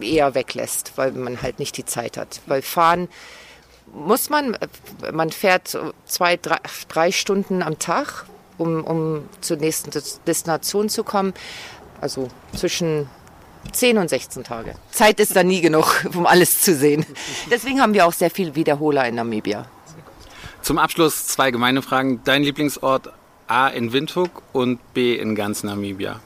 [0.00, 2.40] eher weglässt, weil man halt nicht die Zeit hat.
[2.46, 3.08] Weil fahren
[3.92, 4.56] muss man,
[5.12, 8.26] man fährt zwei, drei, drei Stunden am Tag,
[8.58, 9.90] um, um zur nächsten
[10.26, 11.34] Destination zu kommen.
[12.00, 13.08] Also zwischen
[13.70, 14.74] 10 und 16 Tage.
[14.90, 17.06] Zeit ist da nie genug, um alles zu sehen.
[17.50, 19.66] Deswegen haben wir auch sehr viel Wiederholer in Namibia.
[20.62, 22.20] Zum Abschluss zwei gemeine Fragen.
[22.24, 23.12] Dein Lieblingsort
[23.46, 26.20] A in Windhoek und B in ganz Namibia?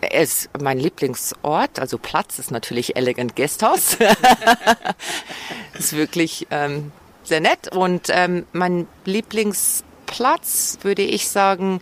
[0.00, 3.98] Es, mein Lieblingsort, also Platz, ist natürlich Elegant Guesthouse.
[5.78, 6.92] ist wirklich ähm,
[7.24, 7.74] sehr nett.
[7.74, 11.80] Und ähm, mein Lieblingsplatz, würde ich sagen,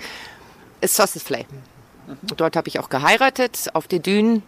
[0.81, 1.24] ist Sausage
[2.23, 4.42] Dort habe ich auch geheiratet, auf den Dünen,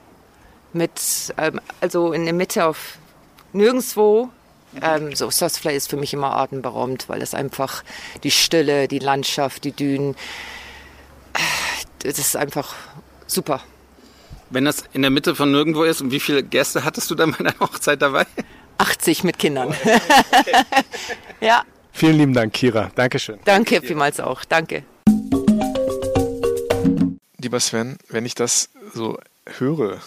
[0.72, 2.98] mit, ähm, also in der Mitte auf
[3.52, 4.30] nirgendwo.
[4.80, 7.84] Ähm, so Sosflay ist für mich immer atemberaubend, weil es einfach
[8.22, 10.16] die Stille, die Landschaft, die Dünen,
[11.98, 12.74] das ist einfach
[13.26, 13.60] super.
[14.48, 17.32] Wenn das in der Mitte von nirgendwo ist, und wie viele Gäste hattest du dann
[17.32, 18.26] bei deiner Hochzeit dabei?
[18.78, 19.74] 80 mit Kindern.
[21.40, 21.62] ja.
[21.92, 22.90] Vielen lieben Dank, Kira.
[22.94, 23.38] Dankeschön.
[23.44, 24.44] Danke vielmals auch.
[24.44, 24.84] Danke
[27.42, 30.00] lieber Sven, wenn ich das so höre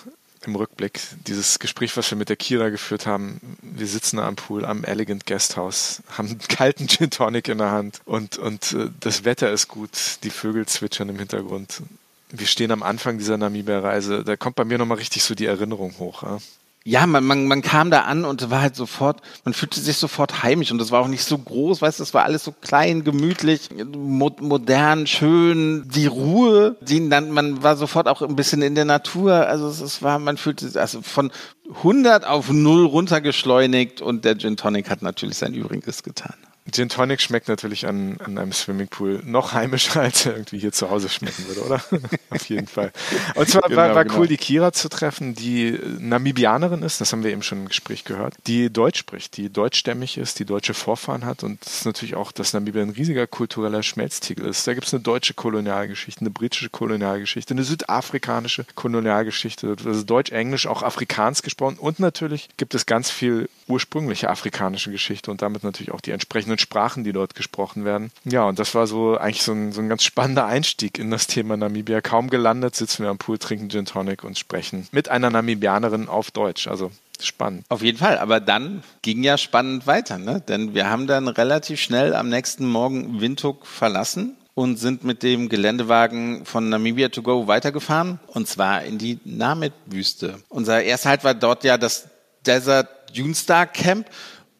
[0.45, 4.63] im Rückblick, dieses Gespräch, was wir mit der Kira geführt haben, wir sitzen am Pool,
[4.63, 9.26] am Elegant Guesthouse, haben einen kalten Gin Tonic in der Hand und, und äh, das
[9.26, 11.82] Wetter ist gut, die Vögel zwitschern im Hintergrund.
[12.30, 15.98] Wir stehen am Anfang dieser Namibia-Reise, da kommt bei mir nochmal richtig so die Erinnerung
[15.98, 16.24] hoch.
[16.24, 16.39] Ja?
[16.88, 20.43] Ja, man, man, man kam da an und war halt sofort, man fühlte sich sofort
[20.43, 23.04] heimisch und das war auch nicht so groß, weißt du, das war alles so klein,
[23.04, 28.76] gemütlich, mo modern, schön, die Ruhe, die dann, man war sofort auch ein bisschen in
[28.76, 31.32] der Natur, also es, es war, man fühlte sich also von
[31.78, 36.36] 100 auf 0 runtergeschleunigt und der Gin Tonic hat natürlich sein Übriges getan.
[36.71, 40.89] Gin Tonic schmeckt natürlich an, an einem Swimmingpool noch heimischer, als er irgendwie hier zu
[40.89, 41.84] Hause schmecken würde, oder?
[42.32, 42.91] Auf jeden Fall.
[43.36, 44.19] Und zwar genau, war, war genau.
[44.19, 48.04] cool, die Kira zu treffen, die Namibianerin ist, das haben wir eben schon im Gespräch
[48.04, 52.15] gehört, die Deutsch spricht, die deutschstämmig ist, die deutsche Vorfahren hat und das ist natürlich
[52.15, 54.65] auch, dass Namibia ein riesiger kultureller Schmelztiegel ist.
[54.65, 60.65] Da gibt es eine deutsche Kolonialgeschichte, eine britische Kolonialgeschichte, eine südafrikanische Kolonialgeschichte, also Deutsch, Englisch,
[60.65, 65.91] auch Afrikaans gesprochen und natürlich gibt es ganz viel ursprüngliche afrikanische Geschichte und damit natürlich
[65.91, 68.12] auch die entsprechenden Sprachen, die dort gesprochen werden.
[68.23, 71.28] Ja, und das war so eigentlich so ein, so ein ganz spannender Einstieg in das
[71.28, 72.01] Thema Namibia.
[72.01, 76.32] Kaum gelandet sitzen wir am Pool, trinken Gin Tonic und sprechen mit einer Namibianerin auf
[76.32, 76.67] Deutsch.
[76.67, 77.65] Also spannend.
[77.69, 80.41] Auf jeden Fall, aber dann ging ja spannend weiter, ne?
[80.47, 85.49] Denn wir haben dann relativ schnell am nächsten Morgen Windhoek verlassen und sind mit dem
[85.49, 90.39] Geländewagen von Namibia to go weitergefahren und zwar in die Namib-Wüste.
[90.49, 92.08] Unser erster Halt war dort ja das
[92.46, 94.08] Desert Dune Star Camp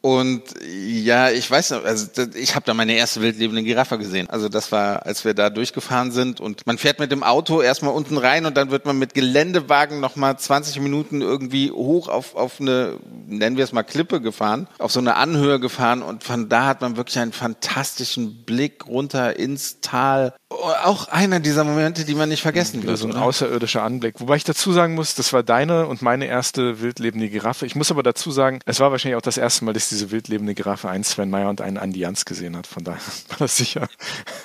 [0.05, 4.29] und ja, ich weiß noch, also ich habe da meine erste wildlebende Giraffe gesehen.
[4.29, 7.91] Also das war, als wir da durchgefahren sind und man fährt mit dem Auto erstmal
[7.91, 12.61] unten rein und dann wird man mit Geländewagen nochmal 20 Minuten irgendwie hoch auf, auf
[12.61, 16.67] eine, nennen wir es mal Klippe gefahren, auf so eine Anhöhe gefahren und von da
[16.67, 20.35] hat man wirklich einen fantastischen Blick runter ins Tal.
[20.51, 22.95] Auch einer dieser Momente, die man nicht vergessen wird.
[22.99, 24.19] So ein außerirdischer Anblick.
[24.19, 27.65] Wobei ich dazu sagen muss, das war deine und meine erste wildlebende Giraffe.
[27.65, 30.53] Ich muss aber dazu sagen, es war wahrscheinlich auch das erste Mal, dass diese wildlebende
[30.53, 32.67] Giraffe einen Sven Meyer und einen Andi Jans gesehen hat.
[32.67, 33.88] Von daher war das sicher.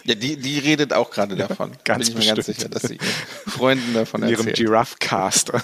[0.04, 1.72] Ja, die, die redet auch gerade davon.
[1.84, 2.98] ganz Bin ich mir ganz sicher, dass sie
[3.46, 4.68] Freunden davon In ihrem erzählt.
[4.68, 5.52] Giraffe-Cast.
[5.52, 5.56] Dim,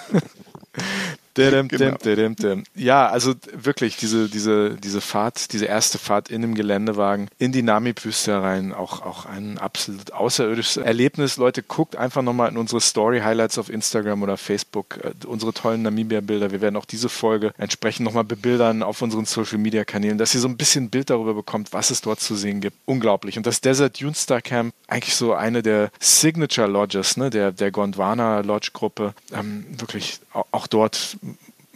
[1.37, 2.65] dim.
[2.75, 7.63] Ja, also wirklich diese, diese, diese Fahrt, diese erste Fahrt in einem Geländewagen in die
[7.63, 11.37] Namib-Wüste rein, auch, auch ein absolut außerirdisches Erlebnis.
[11.37, 16.51] Leute, guckt einfach nochmal in unsere Story-Highlights auf Instagram oder Facebook, äh, unsere tollen Namibia-Bilder.
[16.51, 20.57] Wir werden auch diese Folge entsprechend nochmal bebildern auf unseren Social-Media-Kanälen, dass ihr so ein
[20.57, 22.77] bisschen Bild darüber bekommt, was es dort zu sehen gibt.
[22.87, 23.37] Unglaublich.
[23.37, 27.71] Und das Desert Dune Star Camp, eigentlich so eine der Signature Lodges, ne, der, der
[27.71, 30.21] Gondwana Lodge-Gruppe, ähm, wirklich
[30.53, 31.17] auch dort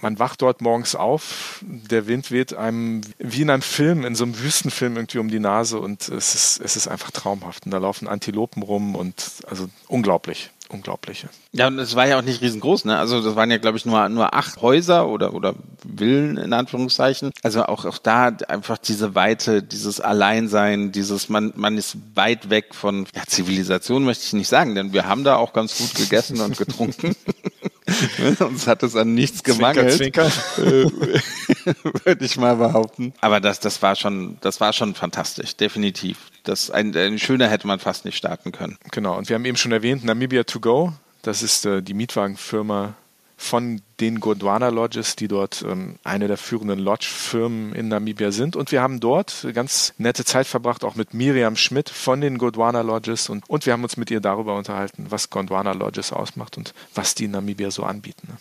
[0.02, 4.24] man wacht dort morgens auf, der Wind weht einem wie in einem Film, in so
[4.24, 7.66] einem Wüstenfilm irgendwie um die Nase und es ist, es ist einfach traumhaft.
[7.66, 10.50] Und da laufen Antilopen rum und also unglaublich.
[10.68, 11.28] Unglaubliche.
[11.50, 12.96] Ja, und es war ja auch nicht riesengroß, ne?
[12.96, 17.32] Also das waren ja, glaube ich, nur, nur acht Häuser oder, oder Villen in Anführungszeichen.
[17.42, 22.66] Also auch, auch da einfach diese Weite, dieses Alleinsein, dieses, man, man ist weit weg
[22.72, 26.40] von ja, Zivilisation, möchte ich nicht sagen, denn wir haben da auch ganz gut gegessen
[26.40, 27.16] und getrunken.
[28.40, 29.92] Uns hat es an nichts gemangelt.
[29.92, 30.26] Zwinker,
[30.58, 30.62] Äh,
[32.04, 33.12] würde ich mal behaupten.
[33.20, 36.18] Aber das, das war schon, das war schon fantastisch, definitiv.
[36.44, 38.78] Das ein, ein schöner hätte man fast nicht starten können.
[38.90, 40.92] Genau, und wir haben eben schon erwähnt, Namibia to go.
[41.22, 42.94] Das ist äh, die Mietwagenfirma
[43.40, 48.54] von den Gondwana Lodges, die dort ähm, eine der führenden Lodge-Firmen in Namibia sind.
[48.54, 52.82] Und wir haben dort ganz nette Zeit verbracht, auch mit Miriam Schmidt von den Gondwana
[52.82, 53.30] Lodges.
[53.30, 57.14] Und, und wir haben uns mit ihr darüber unterhalten, was Gondwana Lodges ausmacht und was
[57.14, 58.28] die in Namibia so anbieten.
[58.28, 58.36] Ne?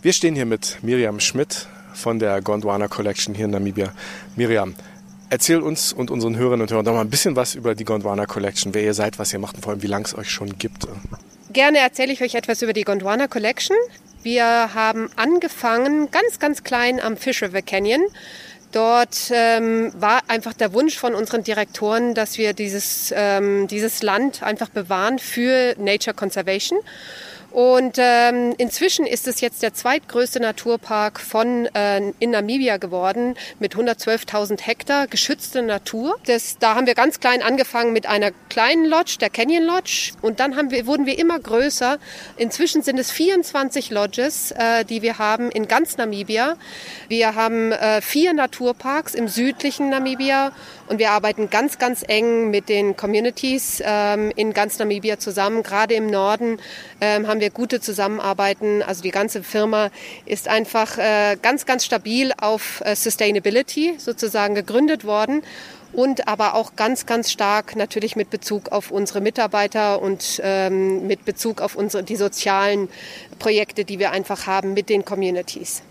[0.00, 3.92] Wir stehen hier mit Miriam Schmidt von der Gondwana Collection hier in Namibia.
[4.36, 4.76] Miriam,
[5.30, 8.26] erzähl uns und unseren Hörerinnen und Hörern doch mal ein bisschen was über die Gondwana
[8.26, 10.56] Collection, wer ihr seid, was ihr macht und vor allem, wie lange es euch schon
[10.58, 10.86] gibt.
[11.56, 13.78] Gerne erzähle ich euch etwas über die Gondwana Collection.
[14.22, 18.02] Wir haben angefangen ganz, ganz klein am Fish River Canyon.
[18.72, 24.42] Dort ähm, war einfach der Wunsch von unseren Direktoren, dass wir dieses, ähm, dieses Land
[24.42, 26.78] einfach bewahren für Nature Conservation.
[27.56, 33.74] Und ähm, inzwischen ist es jetzt der zweitgrößte Naturpark von äh, in Namibia geworden mit
[33.74, 36.18] 112.000 Hektar geschützte Natur.
[36.26, 40.38] Das, da haben wir ganz klein angefangen mit einer kleinen Lodge, der Canyon Lodge, und
[40.38, 41.96] dann haben wir, wurden wir immer größer.
[42.36, 46.58] Inzwischen sind es 24 Lodges, äh, die wir haben in ganz Namibia.
[47.08, 50.52] Wir haben äh, vier Naturparks im südlichen Namibia
[50.88, 55.62] und wir arbeiten ganz, ganz eng mit den Communities ähm, in ganz Namibia zusammen.
[55.62, 56.58] Gerade im Norden
[57.00, 58.82] ähm, haben wir gute Zusammenarbeiten.
[58.82, 59.90] Also die ganze Firma
[60.24, 65.42] ist einfach äh, ganz, ganz stabil auf äh, Sustainability sozusagen gegründet worden
[65.92, 71.24] und aber auch ganz, ganz stark natürlich mit Bezug auf unsere Mitarbeiter und ähm, mit
[71.24, 72.88] Bezug auf unsere, die sozialen
[73.38, 75.82] Projekte, die wir einfach haben mit den Communities.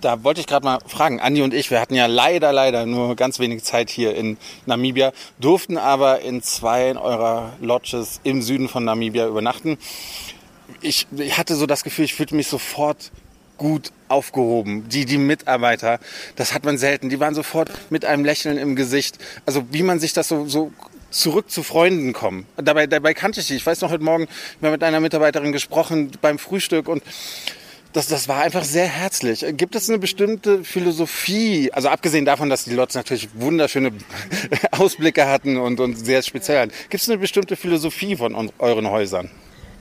[0.00, 3.16] Da wollte ich gerade mal fragen, Andi und ich, wir hatten ja leider, leider nur
[3.16, 8.84] ganz wenig Zeit hier in Namibia, durften aber in zwei eurer Lodges im Süden von
[8.84, 9.78] Namibia übernachten.
[10.82, 13.10] Ich, ich hatte so das Gefühl, ich fühlte mich sofort
[13.56, 14.88] gut aufgehoben.
[14.88, 15.98] Die, die Mitarbeiter,
[16.36, 17.08] das hat man selten.
[17.08, 19.18] Die waren sofort mit einem Lächeln im Gesicht.
[19.46, 20.72] Also wie man sich das so, so
[21.10, 22.46] zurück zu Freunden kommen.
[22.56, 23.54] Dabei, dabei kannte ich die.
[23.54, 24.28] Ich weiß noch heute Morgen,
[24.60, 27.02] wir haben mit einer Mitarbeiterin gesprochen beim Frühstück und
[27.96, 29.44] das, das war einfach sehr herzlich.
[29.56, 33.90] Gibt es eine bestimmte Philosophie, also abgesehen davon, dass die Lots natürlich wunderschöne
[34.70, 39.30] Ausblicke hatten und, und sehr speziell gibt es eine bestimmte Philosophie von euren Häusern?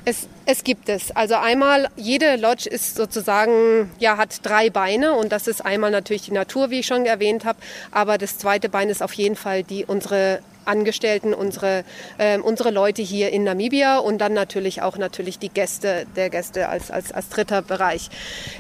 [0.05, 1.11] Es, es gibt es.
[1.11, 6.21] Also einmal, jede Lodge ist sozusagen, ja, hat drei Beine und das ist einmal natürlich
[6.23, 7.59] die Natur, wie ich schon erwähnt habe,
[7.91, 11.83] aber das zweite Bein ist auf jeden Fall die unsere Angestellten, unsere,
[12.19, 16.69] ähm, unsere Leute hier in Namibia und dann natürlich auch natürlich die Gäste, der Gäste
[16.69, 18.09] als, als, als dritter Bereich.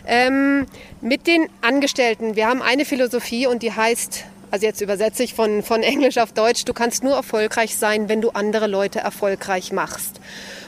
[0.05, 0.65] Ähm,
[1.01, 5.63] mit den Angestellten, wir haben eine Philosophie und die heißt, also jetzt übersetze ich von,
[5.63, 10.21] von Englisch auf Deutsch, du kannst nur erfolgreich sein, wenn du andere Leute erfolgreich machst.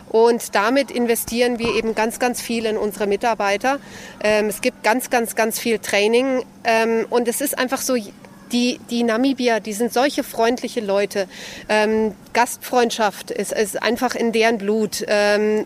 [0.09, 3.79] Und damit investieren wir eben ganz, ganz viel in unsere Mitarbeiter.
[4.23, 6.43] Ähm, es gibt ganz, ganz, ganz viel Training.
[6.63, 7.95] Ähm, und es ist einfach so,
[8.51, 11.27] die, die Namibier, die sind solche freundliche Leute.
[11.69, 15.03] Ähm, Gastfreundschaft ist, ist einfach in deren Blut.
[15.07, 15.65] Ähm,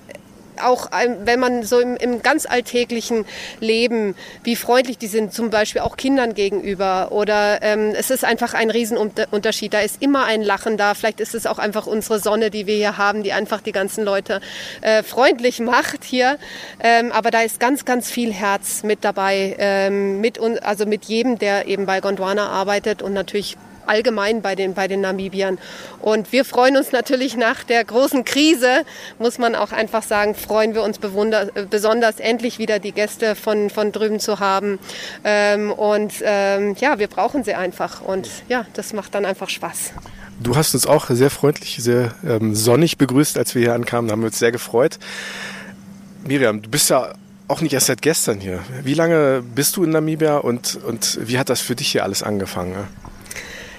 [0.61, 3.25] auch wenn man so im, im ganz alltäglichen
[3.59, 7.11] Leben, wie freundlich die sind, zum Beispiel auch Kindern gegenüber.
[7.11, 9.73] Oder ähm, es ist einfach ein Riesenunterschied.
[9.73, 10.93] Da ist immer ein Lachen da.
[10.93, 14.03] Vielleicht ist es auch einfach unsere Sonne, die wir hier haben, die einfach die ganzen
[14.03, 14.41] Leute
[14.81, 16.37] äh, freundlich macht hier.
[16.81, 21.37] Ähm, aber da ist ganz, ganz viel Herz mit dabei, ähm, mit, also mit jedem,
[21.37, 25.57] der eben bei Gondwana arbeitet und natürlich allgemein bei den, bei den Namibiern.
[25.99, 28.83] Und wir freuen uns natürlich nach der großen Krise,
[29.19, 33.91] muss man auch einfach sagen, freuen wir uns besonders endlich wieder die Gäste von, von
[33.91, 34.79] drüben zu haben.
[35.23, 38.01] Ähm, und ähm, ja, wir brauchen sie einfach.
[38.01, 39.91] Und ja, das macht dann einfach Spaß.
[40.39, 44.07] Du hast uns auch sehr freundlich, sehr ähm, sonnig begrüßt, als wir hier ankamen.
[44.07, 44.97] Da haben wir uns sehr gefreut.
[46.25, 47.13] Miriam, du bist ja
[47.47, 48.59] auch nicht erst seit gestern hier.
[48.83, 52.23] Wie lange bist du in Namibia und, und wie hat das für dich hier alles
[52.23, 52.87] angefangen?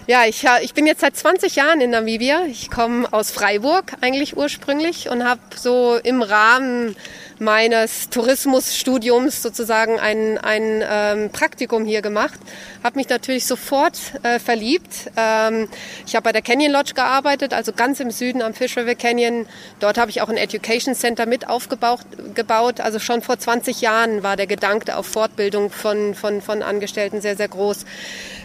[0.08, 2.46] Ja, ich, ich bin jetzt seit 20 Jahren in Namibia.
[2.46, 6.96] Ich komme aus Freiburg eigentlich ursprünglich und habe so im Rahmen
[7.38, 12.40] meines Tourismusstudiums sozusagen ein, ein ähm, Praktikum hier gemacht.
[12.82, 15.12] Habe mich natürlich sofort äh, verliebt.
[15.16, 15.68] Ähm,
[16.04, 19.46] ich habe bei der Canyon Lodge gearbeitet, also ganz im Süden am Fish River Canyon.
[19.78, 22.00] Dort habe ich auch ein Education Center mit aufgebaut.
[22.34, 22.80] Gebaut.
[22.80, 27.36] Also schon vor 20 Jahren war der Gedanke auf Fortbildung von, von, von Angestellten sehr,
[27.36, 27.84] sehr groß.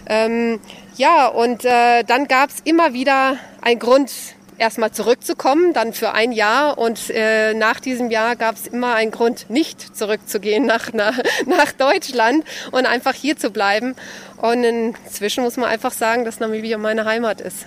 [0.08, 0.60] Ähm,
[0.98, 4.12] ja, und äh, dann gab es immer wieder einen Grund,
[4.58, 6.78] erstmal zurückzukommen, dann für ein Jahr.
[6.78, 11.72] Und äh, nach diesem Jahr gab es immer einen Grund, nicht zurückzugehen nach, nach, nach
[11.72, 13.96] Deutschland und einfach hier zu bleiben.
[14.38, 17.66] Und inzwischen muss man einfach sagen, dass Namibia meine Heimat ist.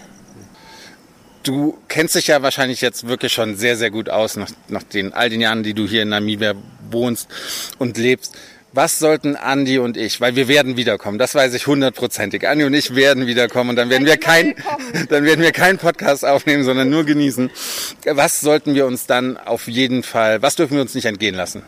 [1.43, 5.15] Du kennst dich ja wahrscheinlich jetzt wirklich schon sehr, sehr gut aus, nach, nach den
[5.15, 6.55] all den Jahren, die du hier in Namibia
[6.91, 7.29] wohnst
[7.79, 8.37] und lebst.
[8.73, 12.47] Was sollten Andi und ich, weil wir werden wiederkommen, das weiß ich hundertprozentig.
[12.47, 14.55] Andi und ich werden wiederkommen und dann werden wir kein,
[15.09, 17.51] dann werden wir keinen Podcast aufnehmen, sondern nur genießen.
[18.07, 21.65] Was sollten wir uns dann auf jeden Fall, was dürfen wir uns nicht entgehen lassen?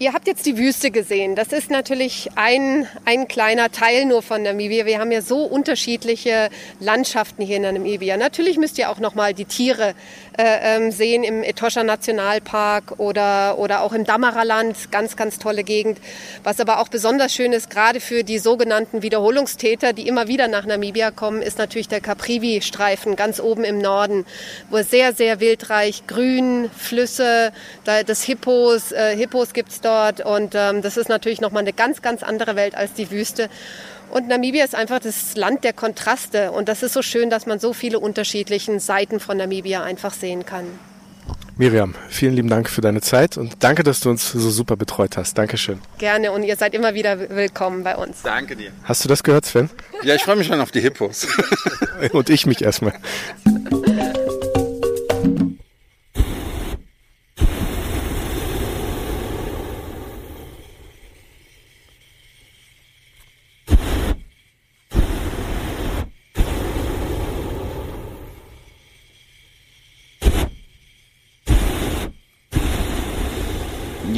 [0.00, 1.34] Ihr habt jetzt die Wüste gesehen.
[1.34, 4.86] Das ist natürlich ein, ein kleiner Teil nur von Namibia.
[4.86, 8.16] Wir haben ja so unterschiedliche Landschaften hier in Namibia.
[8.16, 9.94] Natürlich müsst ihr auch noch mal die Tiere
[10.38, 14.92] äh, ähm, sehen im Etosha Nationalpark oder, oder auch im Damaraland.
[14.92, 15.98] Ganz, ganz tolle Gegend.
[16.44, 20.64] Was aber auch besonders schön ist, gerade für die sogenannten Wiederholungstäter, die immer wieder nach
[20.64, 24.26] Namibia kommen, ist natürlich der Caprivi-Streifen ganz oben im Norden,
[24.70, 27.52] wo sehr, sehr wildreich, grün, Flüsse,
[27.84, 32.22] das Hippos, äh, Hippos gibt's dort und ähm, das ist natürlich nochmal eine ganz, ganz
[32.22, 33.48] andere Welt als die Wüste.
[34.10, 36.52] Und Namibia ist einfach das Land der Kontraste.
[36.52, 40.46] Und das ist so schön, dass man so viele unterschiedliche Seiten von Namibia einfach sehen
[40.46, 40.66] kann.
[41.58, 45.16] Miriam, vielen lieben Dank für deine Zeit und danke, dass du uns so super betreut
[45.16, 45.36] hast.
[45.36, 45.80] Dankeschön.
[45.98, 48.22] Gerne und ihr seid immer wieder willkommen bei uns.
[48.22, 48.70] Danke dir.
[48.84, 49.68] Hast du das gehört, Sven?
[50.04, 51.26] Ja, ich freue mich schon auf die Hippos.
[52.12, 52.94] und ich mich erstmal.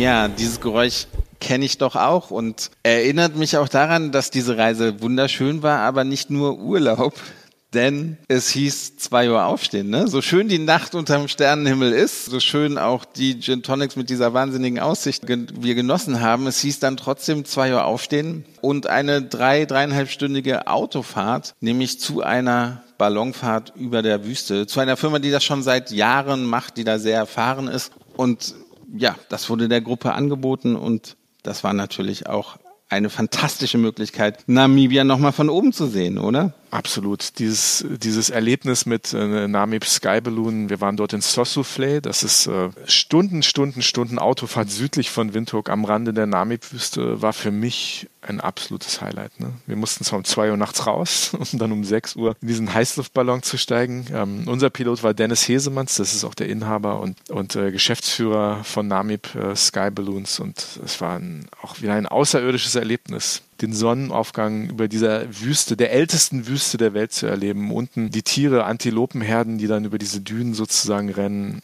[0.00, 1.08] Ja, dieses Geräusch
[1.40, 6.04] kenne ich doch auch und erinnert mich auch daran, dass diese Reise wunderschön war, aber
[6.04, 7.12] nicht nur Urlaub.
[7.74, 10.08] Denn es hieß zwei Uhr aufstehen, ne?
[10.08, 14.32] So schön die Nacht unterm Sternenhimmel ist, so schön auch die Gin Tonics mit dieser
[14.32, 16.46] wahnsinnigen Aussicht wir genossen haben.
[16.46, 22.82] Es hieß dann trotzdem zwei Uhr aufstehen und eine drei, dreieinhalbstündige Autofahrt, nämlich zu einer
[22.96, 26.98] Ballonfahrt über der Wüste, zu einer Firma, die das schon seit Jahren macht, die da
[26.98, 28.54] sehr erfahren ist und
[28.96, 35.04] ja, das wurde der Gruppe angeboten und das war natürlich auch eine fantastische Möglichkeit, Namibia
[35.04, 36.54] nochmal von oben zu sehen, oder?
[36.70, 37.38] Absolut.
[37.38, 42.46] Dieses, dieses Erlebnis mit äh, Namib Sky Balloon, wir waren dort in Sosufle, das ist
[42.46, 48.08] äh, Stunden, Stunden, Stunden Autofahrt südlich von Windhoek am Rande der Namib-Wüste, war für mich
[48.22, 49.40] ein absolutes Highlight.
[49.40, 49.52] Ne?
[49.66, 52.72] Wir mussten zwar um zwei Uhr nachts raus, um dann um sechs Uhr in diesen
[52.72, 54.06] Heißluftballon zu steigen.
[54.12, 58.62] Ähm, unser Pilot war Dennis Hesemanns, das ist auch der Inhaber und, und äh, Geschäftsführer
[58.62, 63.72] von Namib äh, Sky Balloons und es war ein, auch wieder ein außerirdisches Erlebnis den
[63.72, 67.72] Sonnenaufgang über dieser Wüste, der ältesten Wüste der Welt zu erleben.
[67.72, 71.60] Unten die Tiere, Antilopenherden, die dann über diese Dünen sozusagen rennen.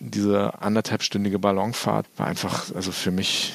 [0.00, 3.52] Diese anderthalbstündige Ballonfahrt war einfach, also für mich,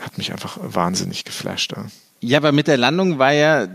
[0.00, 1.72] hat mich einfach wahnsinnig geflasht.
[1.76, 1.86] Ja.
[2.20, 3.68] Ja, aber mit der Landung war ja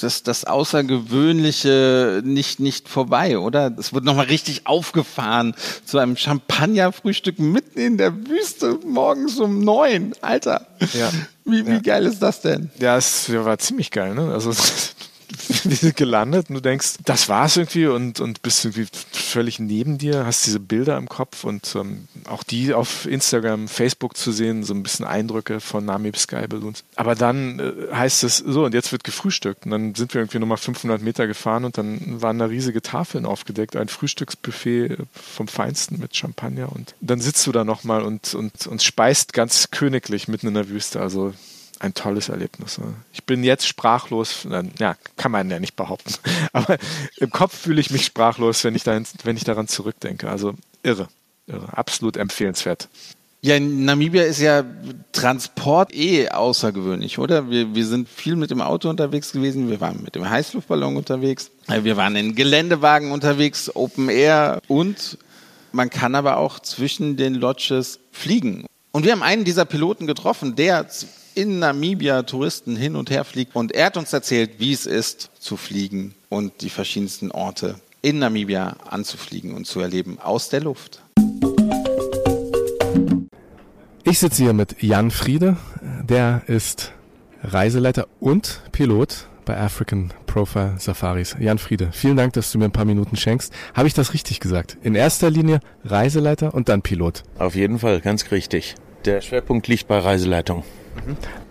[0.00, 3.74] das, das Außergewöhnliche nicht, nicht vorbei, oder?
[3.76, 5.54] Es wurde nochmal richtig aufgefahren
[5.84, 10.14] zu einem Champagnerfrühstück mitten in der Wüste morgens um neun.
[10.20, 10.68] Alter.
[10.94, 11.10] Ja.
[11.46, 11.78] Wie, wie ja.
[11.78, 12.70] geil ist das denn?
[12.78, 14.32] Ja, es war ziemlich geil, ne?
[14.32, 14.50] Also
[15.96, 20.46] gelandet und du denkst, das war's irgendwie und, und bist irgendwie völlig neben dir, hast
[20.46, 24.82] diese Bilder im Kopf und ähm, auch die auf Instagram, Facebook zu sehen, so ein
[24.82, 26.84] bisschen Eindrücke von Namib Sky Balloons.
[26.94, 29.64] Aber dann äh, heißt es so, und jetzt wird gefrühstückt.
[29.64, 33.26] Und dann sind wir irgendwie nochmal 500 Meter gefahren und dann waren da riesige Tafeln
[33.26, 38.66] aufgedeckt, ein Frühstücksbuffet vom Feinsten mit Champagner und dann sitzt du da nochmal und, und,
[38.66, 41.00] und speist ganz königlich mitten in der Wüste.
[41.00, 41.34] Also
[41.78, 42.80] ein tolles Erlebnis.
[43.12, 44.46] Ich bin jetzt sprachlos,
[44.78, 46.14] ja, kann man ja nicht behaupten,
[46.52, 46.78] aber
[47.18, 50.28] im Kopf fühle ich mich sprachlos, wenn ich, dahin, wenn ich daran zurückdenke.
[50.28, 51.08] Also irre,
[51.46, 52.88] irre, absolut empfehlenswert.
[53.42, 54.64] Ja, in Namibia ist ja
[55.12, 57.48] Transport eh außergewöhnlich, oder?
[57.50, 61.50] Wir, wir sind viel mit dem Auto unterwegs gewesen, wir waren mit dem Heißluftballon unterwegs,
[61.68, 65.18] wir waren in Geländewagen unterwegs, Open Air und
[65.70, 68.66] man kann aber auch zwischen den Lodges fliegen.
[68.90, 70.86] Und wir haben einen dieser Piloten getroffen, der
[71.36, 73.54] in Namibia Touristen hin und her fliegt.
[73.54, 78.18] Und er hat uns erzählt, wie es ist, zu fliegen und die verschiedensten Orte in
[78.18, 81.02] Namibia anzufliegen und zu erleben aus der Luft.
[84.04, 85.56] Ich sitze hier mit Jan Friede,
[86.02, 86.92] der ist
[87.42, 91.36] Reiseleiter und Pilot bei African Profile Safaris.
[91.38, 93.52] Jan Friede, vielen Dank, dass du mir ein paar Minuten schenkst.
[93.74, 94.78] Habe ich das richtig gesagt?
[94.82, 97.24] In erster Linie Reiseleiter und dann Pilot.
[97.38, 98.74] Auf jeden Fall, ganz richtig.
[99.04, 100.64] Der Schwerpunkt liegt bei Reiseleitung.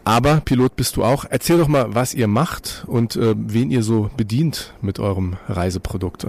[0.04, 1.26] Aber Pilot bist du auch.
[1.30, 6.28] Erzähl doch mal, was ihr macht und äh, wen ihr so bedient mit eurem Reiseprodukt.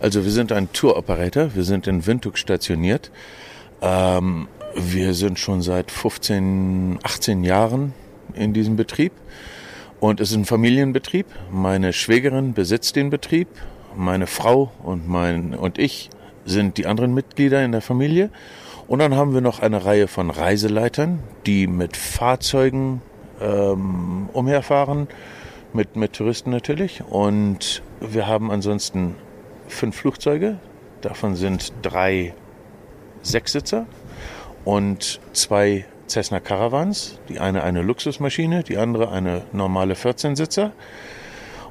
[0.00, 1.54] Also wir sind ein Tour-Operator.
[1.54, 3.10] Wir sind in Windhoek stationiert.
[3.82, 7.94] Ähm, wir sind schon seit 15, 18 Jahren
[8.34, 9.12] in diesem Betrieb.
[10.00, 11.26] Und es ist ein Familienbetrieb.
[11.50, 13.48] Meine Schwägerin besitzt den Betrieb.
[13.96, 16.10] Meine Frau und, mein, und ich
[16.44, 18.30] sind die anderen Mitglieder in der Familie.
[18.86, 23.00] Und dann haben wir noch eine Reihe von Reiseleitern, die mit Fahrzeugen
[23.40, 25.08] ähm, umherfahren,
[25.72, 27.02] mit, mit Touristen natürlich.
[27.02, 29.16] Und wir haben ansonsten
[29.68, 30.58] fünf Flugzeuge.
[31.00, 32.34] Davon sind drei
[33.22, 33.86] Sechssitzer
[34.64, 37.18] und zwei Cessna Caravans.
[37.30, 40.72] Die eine eine Luxusmaschine, die andere eine normale 14-Sitzer.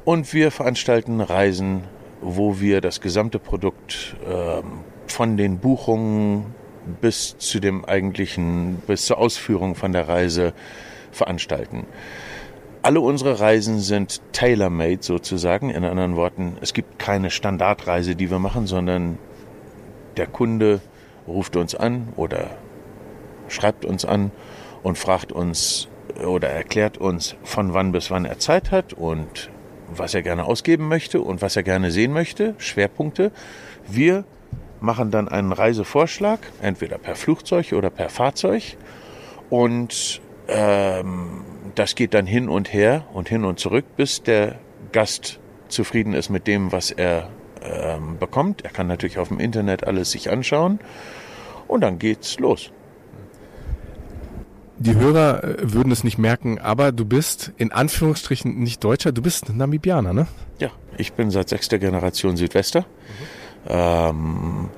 [0.04, 1.84] Und wir veranstalten Reisen,
[2.22, 6.56] wo wir das gesamte Produkt ähm, von den Buchungen
[7.02, 10.54] bis zu dem eigentlichen, bis zur Ausführung von der Reise
[11.12, 11.86] veranstalten.
[12.82, 15.70] Alle unsere Reisen sind tailor-made sozusagen.
[15.70, 19.18] In anderen Worten, es gibt keine Standardreise, die wir machen, sondern
[20.18, 20.82] der Kunde
[21.26, 22.58] ruft uns an oder
[23.48, 24.32] schreibt uns an
[24.82, 25.88] und fragt uns
[26.26, 29.50] oder erklärt uns, von wann bis wann er Zeit hat und
[29.90, 33.32] was er gerne ausgeben möchte und was er gerne sehen möchte, Schwerpunkte.
[33.88, 34.26] Wir
[34.84, 38.78] machen dann einen Reisevorschlag, entweder per Flugzeug oder per Fahrzeug.
[39.50, 41.42] Und ähm,
[41.74, 44.60] das geht dann hin und her und hin und zurück, bis der
[44.92, 47.30] Gast zufrieden ist mit dem, was er
[47.62, 48.64] ähm, bekommt.
[48.64, 50.80] Er kann natürlich auf dem Internet alles sich anschauen
[51.68, 52.72] und dann geht's los.
[54.78, 59.22] Die Hörer äh, würden es nicht merken, aber du bist in Anführungsstrichen nicht Deutscher, du
[59.22, 60.28] bist Namibianer, ne?
[60.60, 62.82] Ja, ich bin seit sechster Generation Südwester.
[62.82, 63.43] Mhm.
[63.68, 64.70] Ähm,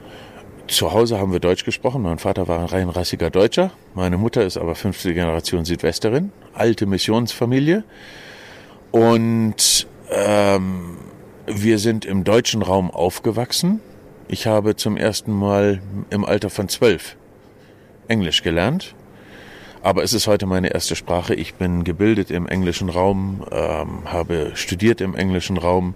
[0.68, 2.02] zu Hause haben wir Deutsch gesprochen.
[2.02, 3.72] Mein Vater war ein rein rassiger Deutscher.
[3.94, 7.84] Meine Mutter ist aber fünfte Generation Südwesterin, alte Missionsfamilie.
[8.92, 10.98] Und ähm,
[11.46, 13.80] wir sind im deutschen Raum aufgewachsen.
[14.28, 17.16] Ich habe zum ersten Mal im Alter von zwölf
[18.08, 18.96] Englisch gelernt.
[19.84, 21.36] Aber es ist heute meine erste Sprache.
[21.36, 25.94] Ich bin gebildet im englischen Raum, ähm, habe studiert im englischen Raum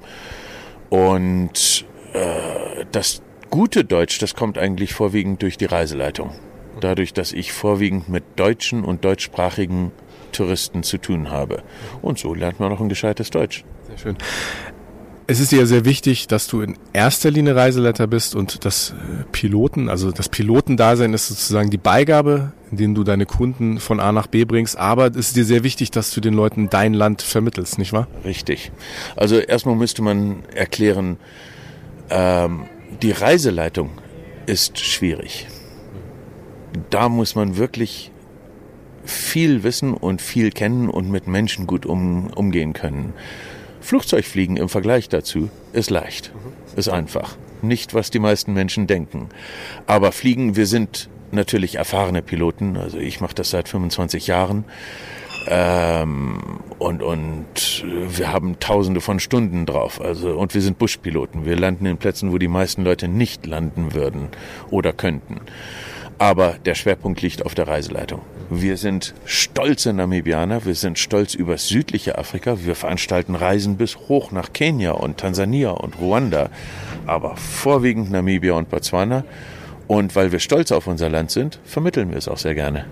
[0.91, 6.31] und äh, das gute Deutsch, das kommt eigentlich vorwiegend durch die Reiseleitung.
[6.79, 9.91] Dadurch, dass ich vorwiegend mit deutschen und deutschsprachigen
[10.31, 11.63] Touristen zu tun habe.
[12.01, 13.63] Und so lernt man auch ein gescheites Deutsch.
[13.87, 14.17] Sehr schön.
[15.27, 19.25] Es ist ja sehr wichtig, dass du in erster Linie Reiseleiter bist und das äh,
[19.31, 24.25] Piloten, also das Pilotendasein ist sozusagen die Beigabe, indem du deine Kunden von A nach
[24.25, 24.75] B bringst.
[24.79, 28.07] Aber es ist dir sehr wichtig, dass du den Leuten dein Land vermittelst, nicht wahr?
[28.25, 28.71] Richtig.
[29.15, 31.17] Also erstmal müsste man erklären,
[32.09, 32.65] ähm,
[33.01, 33.91] die Reiseleitung
[34.45, 35.47] ist schwierig.
[36.89, 38.11] Da muss man wirklich
[39.03, 43.13] viel wissen und viel kennen und mit Menschen gut um, umgehen können.
[43.81, 46.31] Flugzeugfliegen im Vergleich dazu ist leicht,
[46.75, 47.37] ist einfach.
[47.61, 49.29] Nicht, was die meisten Menschen denken.
[49.85, 52.77] Aber Fliegen, wir sind natürlich erfahrene Piloten.
[52.77, 54.65] Also ich mache das seit 25 Jahren.
[55.51, 56.37] Ähm,
[56.77, 59.99] und, und wir haben tausende von Stunden drauf.
[59.99, 61.45] Also, und wir sind Buschpiloten.
[61.45, 64.29] Wir landen in Plätzen, wo die meisten Leute nicht landen würden
[64.69, 65.41] oder könnten.
[66.19, 68.21] Aber der Schwerpunkt liegt auf der Reiseleitung.
[68.49, 72.57] Wir sind stolze Namibianer, wir sind stolz über südliche Afrika.
[72.63, 76.49] Wir veranstalten Reisen bis hoch nach Kenia und Tansania und Ruanda,
[77.07, 79.23] aber vorwiegend Namibia und Botswana.
[79.87, 82.85] Und weil wir stolz auf unser Land sind, vermitteln wir es auch sehr gerne.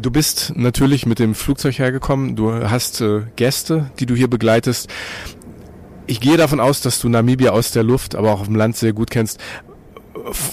[0.00, 2.34] Du bist natürlich mit dem Flugzeug hergekommen.
[2.34, 4.88] Du hast äh, Gäste, die du hier begleitest.
[6.06, 8.94] Ich gehe davon aus, dass du Namibia aus der Luft, aber auch im Land sehr
[8.94, 9.38] gut kennst.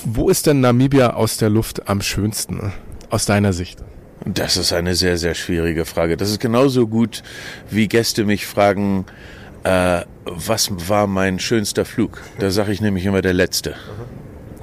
[0.03, 2.73] Wo ist denn Namibia aus der Luft am schönsten,
[3.09, 3.79] aus deiner Sicht?
[4.25, 6.17] Das ist eine sehr, sehr schwierige Frage.
[6.17, 7.23] Das ist genauso gut,
[7.69, 9.05] wie Gäste mich fragen,
[9.63, 12.21] äh, was war mein schönster Flug?
[12.39, 13.75] Da sage ich nämlich immer der letzte.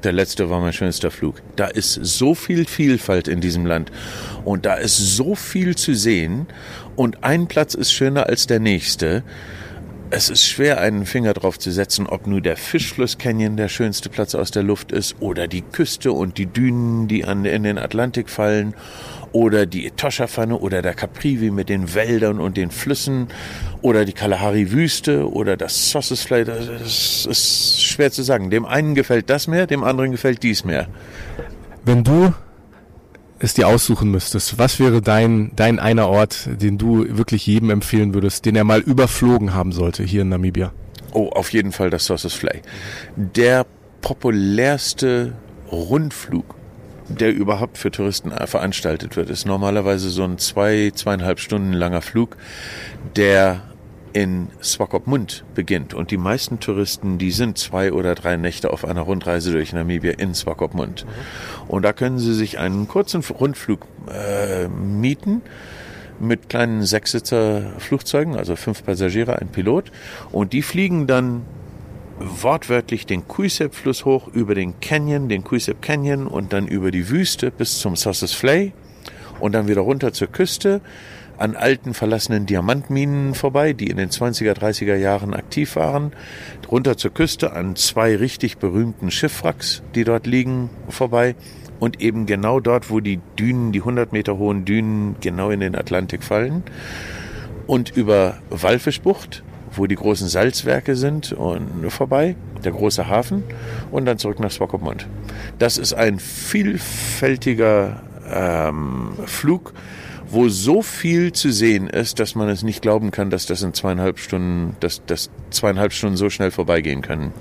[0.05, 1.37] Der letzte war mein schönster Flug.
[1.57, 3.91] Da ist so viel Vielfalt in diesem Land
[4.45, 6.47] und da ist so viel zu sehen
[6.95, 9.25] und ein Platz ist schöner als der nächste.
[10.11, 14.11] Es ist schwer, einen Finger drauf zu setzen, ob nur der Fischfluss Canyon der schönste
[14.11, 17.79] Platz aus der Luft ist oder die Küste und die Dünen, die an, in den
[17.79, 18.75] Atlantik fallen
[19.35, 23.27] oder die Etosha-Pfanne oder der Caprivi mit den Wäldern und den Flüssen
[23.83, 28.51] oder die Kalahari-Wüste oder das Sausage Das ist schwer zu sagen.
[28.51, 30.87] Dem einen gefällt das mehr, dem anderen gefällt dies mehr.
[31.85, 32.33] Wenn du
[33.41, 38.15] es dir aussuchen müsstest, was wäre dein, dein einer Ort, den du wirklich jedem empfehlen
[38.15, 40.73] würdest, den er mal überflogen haben sollte hier in Namibia?
[41.13, 42.63] Oh, auf jeden Fall das Sources Fly.
[43.17, 43.67] Der
[44.01, 45.33] populärste
[45.73, 46.55] Rundflug
[47.09, 52.37] der überhaupt für Touristen veranstaltet wird, ist normalerweise so ein zwei, zweieinhalb Stunden langer Flug,
[53.17, 53.63] der
[54.15, 55.93] in Swakopmund beginnt.
[55.93, 60.13] Und die meisten Touristen, die sind zwei oder drei Nächte auf einer Rundreise durch Namibia
[60.13, 61.05] in Swakopmund.
[61.05, 61.71] Mhm.
[61.71, 65.43] Und da können sie sich einen kurzen Rundflug äh, mieten
[66.21, 69.91] mit kleinen Sechssitzer Flugzeugen, also fünf Passagiere, ein Pilot.
[70.31, 71.43] Und die fliegen dann
[72.19, 77.51] wortwörtlich den Kuisep-Fluss hoch über den Canyon, den Kuisep Canyon und dann über die Wüste
[77.51, 78.73] bis zum Sossus Flay
[79.41, 80.81] und dann wieder runter zur Küste
[81.37, 86.13] an alten verlassenen Diamantminen vorbei, die in den 20er, 30er Jahren aktiv waren,
[86.71, 91.35] runter zur Küste an zwei richtig berühmten Schiffwracks, die dort liegen, vorbei
[91.81, 95.75] und eben genau dort, wo die Dünen, die 100 Meter hohen Dünen genau in den
[95.75, 96.63] Atlantik fallen
[97.67, 99.43] und über Walfischbucht
[99.77, 103.45] wo die großen Salzwerke sind und vorbei, der große Hafen
[103.91, 105.07] und dann zurück nach Swakopmund.
[105.59, 108.03] Das ist ein vielfältiger
[108.33, 109.73] ähm, Flug,
[110.29, 113.75] wo so viel zu sehen ist, dass man es nicht glauben kann, dass das in
[113.75, 117.33] zweieinhalb Stunden, dass, dass zweieinhalb Stunden so schnell vorbeigehen können.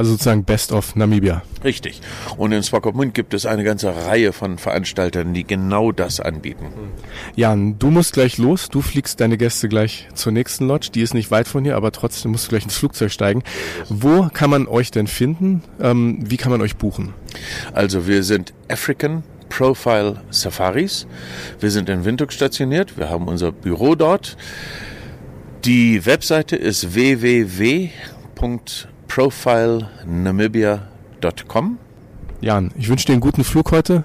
[0.00, 1.42] Also sozusagen Best of Namibia.
[1.62, 2.00] Richtig.
[2.38, 6.68] Und in Swakopmund gibt es eine ganze Reihe von Veranstaltern, die genau das anbieten.
[7.36, 8.70] Jan, du musst gleich los.
[8.70, 10.88] Du fliegst deine Gäste gleich zur nächsten Lodge.
[10.94, 13.42] Die ist nicht weit von hier, aber trotzdem musst du gleich ins Flugzeug steigen.
[13.90, 15.62] Wo kann man euch denn finden?
[15.78, 17.12] Ähm, wie kann man euch buchen?
[17.74, 21.06] Also wir sind African Profile Safaris.
[21.58, 22.96] Wir sind in Windhoek stationiert.
[22.96, 24.38] Wir haben unser Büro dort.
[25.66, 27.90] Die Webseite ist www
[29.10, 31.78] profilenamibia.com.
[32.40, 34.04] Jan, ich wünsche dir einen guten Flug heute,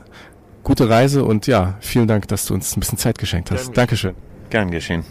[0.64, 3.66] gute Reise und ja, vielen Dank, dass du uns ein bisschen Zeit geschenkt hast.
[3.66, 4.16] Gern Dankeschön.
[4.50, 5.06] Gern geschehen.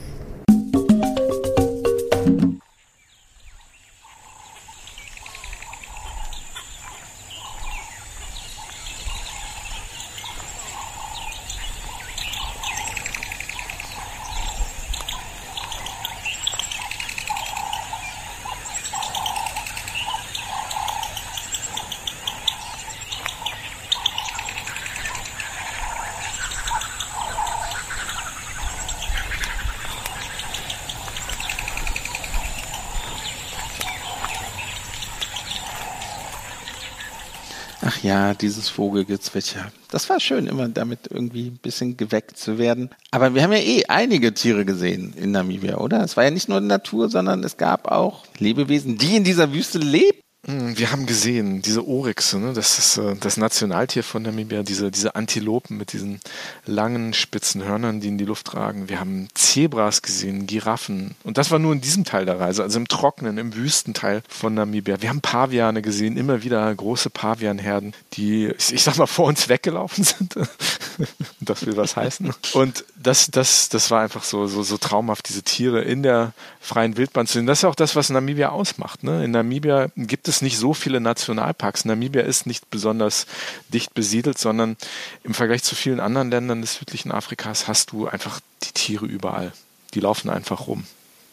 [37.87, 39.71] Ach dieses Vogelgezwitscher.
[39.91, 42.91] Das war schön, immer damit irgendwie ein bisschen geweckt zu werden.
[43.11, 46.03] Aber wir haben ja eh einige Tiere gesehen in Namibia, oder?
[46.03, 49.79] Es war ja nicht nur Natur, sondern es gab auch Lebewesen, die in dieser Wüste
[49.79, 50.24] lebten.
[50.47, 52.53] Hm, wir haben gesehen, diese Oryxe, ne?
[52.53, 56.21] das ist äh, das Nationaltier von Namibia, diese, diese Antilopen mit diesen
[56.67, 58.89] langen, spitzen Hörnern, die in die Luft ragen.
[58.89, 61.15] Wir haben Zebras gesehen, Giraffen.
[61.25, 64.53] Und das war nur in diesem Teil der Reise, also im trockenen, im Wüstenteil von
[64.53, 65.01] Namibia.
[65.01, 70.05] Wir haben Paviane gesehen, immer wieder große Pavianherden, die, ich sag mal, vor uns weggelaufen
[70.05, 70.35] sind.
[71.41, 72.35] das will was heißen.
[72.53, 76.97] Und das, das, das war einfach so, so, so traumhaft, diese Tiere in der freien
[76.97, 77.47] Wildbahn zu sehen.
[77.47, 79.05] Das ist auch das, was Namibia ausmacht.
[79.05, 79.25] Ne?
[79.25, 81.85] In Namibia gibt es es nicht so viele Nationalparks.
[81.85, 83.27] Namibia ist nicht besonders
[83.69, 84.77] dicht besiedelt, sondern
[85.23, 89.53] im Vergleich zu vielen anderen Ländern des südlichen Afrikas hast du einfach die Tiere überall.
[89.95, 90.85] Die laufen einfach rum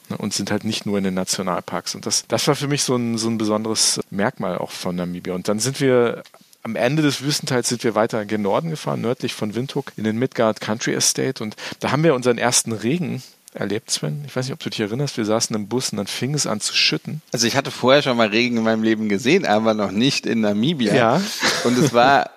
[0.10, 1.96] ne, und sind halt nicht nur in den Nationalparks.
[1.96, 5.34] Und das, das war für mich so ein, so ein besonderes Merkmal auch von Namibia.
[5.34, 6.24] Und dann sind wir
[6.64, 10.18] am Ende des Wüstenteils sind wir weiter gen Norden gefahren, nördlich von Windhoek in den
[10.18, 13.24] Midgard Country Estate und da haben wir unseren ersten Regen
[13.54, 14.24] erlebt, Sven?
[14.26, 16.48] Ich weiß nicht, ob du dich erinnerst, wir saßen im Bus und dann fing es
[16.48, 17.22] an zu schütten.
[17.32, 20.42] Also ich hatte vorher schon mal Regen in meinem Leben gesehen, aber noch nicht in
[20.42, 20.94] Namibia.
[20.94, 21.22] Ja.
[21.64, 22.30] Und es war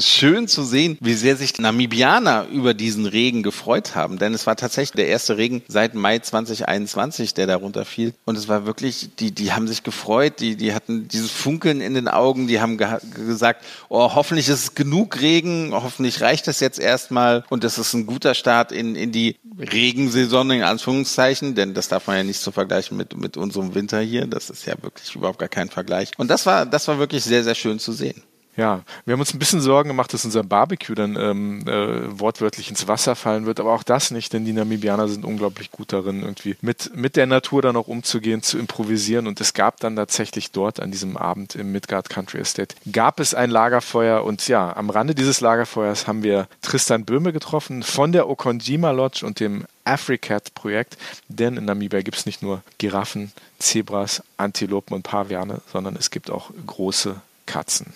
[0.00, 4.18] schön zu sehen, wie sehr sich Namibianer über diesen Regen gefreut haben.
[4.18, 8.14] Denn es war tatsächlich der erste Regen seit Mai 2021, der darunter fiel.
[8.24, 11.94] Und es war wirklich, die, die haben sich gefreut, die, die hatten dieses Funkeln in
[11.94, 16.60] den Augen, die haben ge gesagt, oh, hoffentlich ist es genug Regen, hoffentlich reicht es
[16.60, 21.74] jetzt erstmal und das ist ein guter Start in, in die Regensaison in Anführungszeichen, denn
[21.74, 24.26] das darf man ja nicht so vergleichen mit, mit unserem Winter hier.
[24.26, 26.10] Das ist ja wirklich überhaupt gar kein Vergleich.
[26.16, 28.22] Und das war, das war wirklich sehr, sehr schön zu sehen.
[28.56, 32.70] Ja, wir haben uns ein bisschen Sorgen gemacht, dass unser Barbecue dann ähm, äh, wortwörtlich
[32.70, 36.22] ins Wasser fallen wird, aber auch das nicht, denn die Namibianer sind unglaublich gut darin,
[36.22, 39.26] irgendwie mit, mit der Natur dann auch umzugehen, zu improvisieren.
[39.26, 43.34] Und es gab dann tatsächlich dort an diesem Abend im Midgard Country Estate, gab es
[43.34, 48.28] ein Lagerfeuer und ja, am Rande dieses Lagerfeuers haben wir Tristan Böhme getroffen von der
[48.28, 50.96] Okonjima Lodge und dem Africat-Projekt,
[51.28, 56.30] denn in Namibia gibt es nicht nur Giraffen, Zebras, Antilopen und Paviane, sondern es gibt
[56.30, 57.92] auch große Katzen.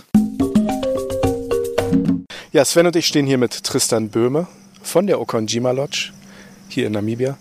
[2.53, 4.49] Ja, Sven und ich stehen hier mit Tristan Böhme
[4.83, 6.11] von der Okonjima Lodge
[6.69, 7.39] hier in Namibia.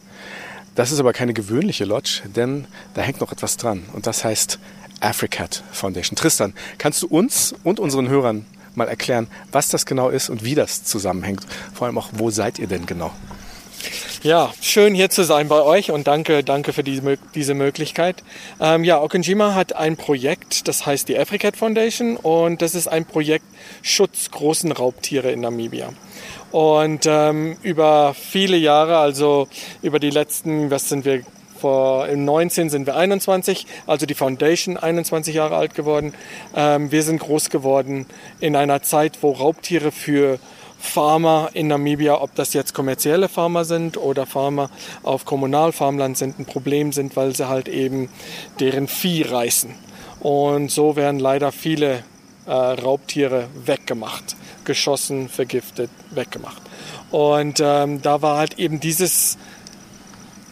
[0.75, 4.59] Das ist aber keine gewöhnliche Lodge, denn da hängt noch etwas dran und das heißt
[4.99, 6.15] Africat Foundation.
[6.15, 8.45] Tristan, kannst du uns und unseren Hörern
[8.75, 11.43] mal erklären, was das genau ist und wie das zusammenhängt?
[11.73, 13.11] Vor allem auch, wo seid ihr denn genau?
[14.21, 18.21] Ja, schön hier zu sein bei euch und danke, danke für diese, diese Möglichkeit.
[18.59, 23.05] Ähm, ja, Okonjima hat ein Projekt, das heißt die Africat Foundation und das ist ein
[23.05, 23.45] Projekt
[23.81, 25.93] Schutz großen Raubtiere in Namibia.
[26.51, 29.47] Und ähm, über viele Jahre, also
[29.81, 31.23] über die letzten, was sind wir,
[31.57, 36.13] vor, im 19 sind wir 21, also die Foundation 21 Jahre alt geworden.
[36.53, 38.05] Ähm, wir sind groß geworden
[38.41, 40.39] in einer Zeit, wo Raubtiere für
[40.79, 44.69] Farmer in Namibia, ob das jetzt kommerzielle Farmer sind oder Farmer
[45.03, 48.09] auf Kommunalfarmland sind, ein Problem sind, weil sie halt eben
[48.59, 49.75] deren Vieh reißen.
[50.21, 52.03] Und so werden leider viele
[52.45, 56.61] äh, Raubtiere weggemacht, geschossen, vergiftet, weggemacht.
[57.11, 59.37] Und ähm, da war halt eben dieses,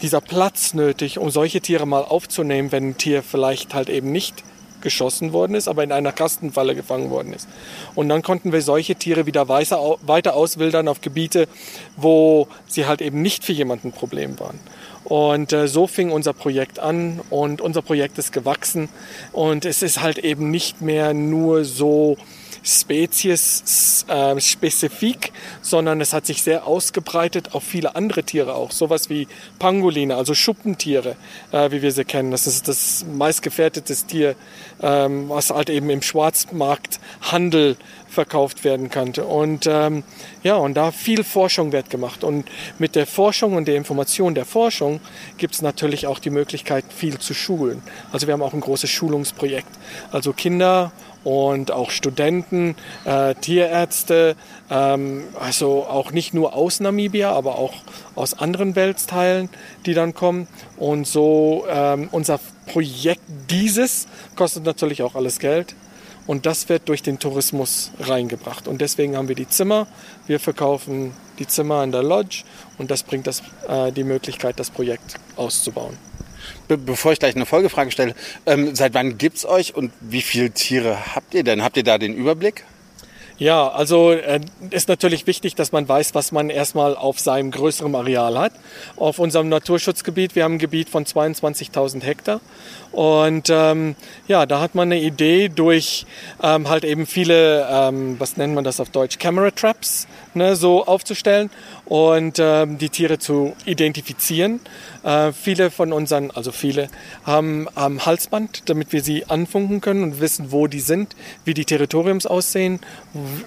[0.02, 4.44] dieser Platz nötig, um solche Tiere mal aufzunehmen, wenn ein Tier vielleicht halt eben nicht
[4.80, 7.48] geschossen worden ist, aber in einer Kastenfalle gefangen worden ist.
[7.94, 11.48] Und dann konnten wir solche Tiere wieder weiter auswildern auf Gebiete,
[11.96, 14.58] wo sie halt eben nicht für jemanden ein Problem waren.
[15.04, 18.90] Und äh, so fing unser Projekt an und unser Projekt ist gewachsen
[19.32, 22.18] und es ist halt eben nicht mehr nur so
[22.62, 25.32] Spezies äh, spezifik,
[25.62, 28.72] sondern es hat sich sehr ausgebreitet auf viele andere Tiere auch.
[28.72, 29.28] Sowas wie
[29.58, 31.16] Pangoline, also Schuppentiere,
[31.52, 32.30] äh, wie wir sie kennen.
[32.30, 34.34] Das ist das meistgefährdete Tier,
[34.80, 37.76] ähm, was halt eben im Schwarzmarkthandel
[38.08, 39.24] verkauft werden könnte.
[39.24, 40.02] Und ähm,
[40.42, 42.24] ja, und da viel Forschung wird gemacht.
[42.24, 42.48] Und
[42.78, 45.00] mit der Forschung und der Information der Forschung
[45.36, 47.82] gibt es natürlich auch die Möglichkeit, viel zu schulen.
[48.12, 49.70] Also wir haben auch ein großes Schulungsprojekt.
[50.10, 50.92] Also Kinder
[51.28, 52.74] und auch Studenten,
[53.04, 54.34] äh, Tierärzte,
[54.70, 57.74] ähm, also auch nicht nur aus Namibia, aber auch
[58.14, 59.50] aus anderen Weltteilen,
[59.84, 60.48] die dann kommen.
[60.78, 63.20] Und so ähm, unser Projekt
[63.50, 65.74] dieses kostet natürlich auch alles Geld.
[66.26, 68.66] Und das wird durch den Tourismus reingebracht.
[68.66, 69.86] Und deswegen haben wir die Zimmer.
[70.26, 72.44] Wir verkaufen die Zimmer in der Lodge
[72.78, 76.07] und das bringt das, äh, die Möglichkeit, das Projekt auszubauen.
[76.68, 78.14] Be bevor ich gleich eine Folgefrage stelle,
[78.46, 81.62] ähm, seit wann gibt es euch und wie viele Tiere habt ihr denn?
[81.62, 82.64] Habt ihr da den Überblick?
[83.38, 84.40] Ja, also äh,
[84.70, 88.52] ist natürlich wichtig, dass man weiß, was man erstmal auf seinem größeren Areal hat.
[88.96, 92.40] Auf unserem Naturschutzgebiet, wir haben ein Gebiet von 22.000 Hektar.
[92.92, 96.06] Und ähm, ja, da hat man eine Idee durch
[96.42, 100.86] ähm, halt eben viele, ähm, was nennt man das auf Deutsch, Camera Traps, ne, so
[100.86, 101.50] aufzustellen
[101.84, 104.60] und ähm, die Tiere zu identifizieren.
[105.02, 106.88] Äh, viele von unseren, also viele,
[107.24, 111.14] haben, haben Halsband, damit wir sie anfunken können und wissen, wo die sind,
[111.44, 112.80] wie die Territoriums aussehen,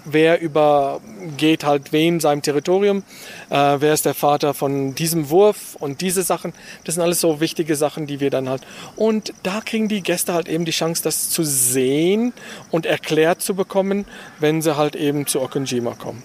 [0.06, 3.04] wer übergeht halt wem seinem Territorium,
[3.52, 6.54] äh, wer ist der Vater von diesem Wurf und diese Sachen.
[6.86, 8.64] Das sind alles so wichtige Sachen, die wir dann halt.
[8.96, 12.34] Und da kriegen die Gäste halt eben die Chance, das zu sehen
[12.72, 14.06] und erklärt zu bekommen,
[14.40, 16.24] wenn sie halt eben zu Okonjima kommen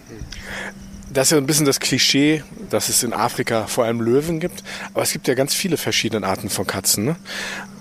[1.08, 4.62] das ist ja ein bisschen das Klischee, dass es in Afrika vor allem Löwen gibt.
[4.92, 7.06] Aber es gibt ja ganz viele verschiedene Arten von Katzen.
[7.06, 7.16] Ne?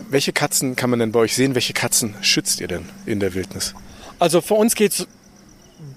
[0.09, 1.53] Welche Katzen kann man denn bei euch sehen?
[1.53, 3.73] Welche Katzen schützt ihr denn in der Wildnis?
[4.19, 5.07] Also für uns geht es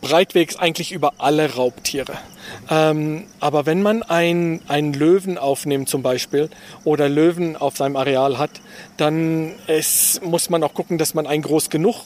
[0.00, 2.18] breitwegs eigentlich über alle Raubtiere.
[2.70, 6.50] Ähm, aber wenn man einen Löwen aufnimmt zum Beispiel
[6.84, 8.50] oder Löwen auf seinem Areal hat,
[8.96, 12.04] dann ist, muss man auch gucken, dass man einen groß genug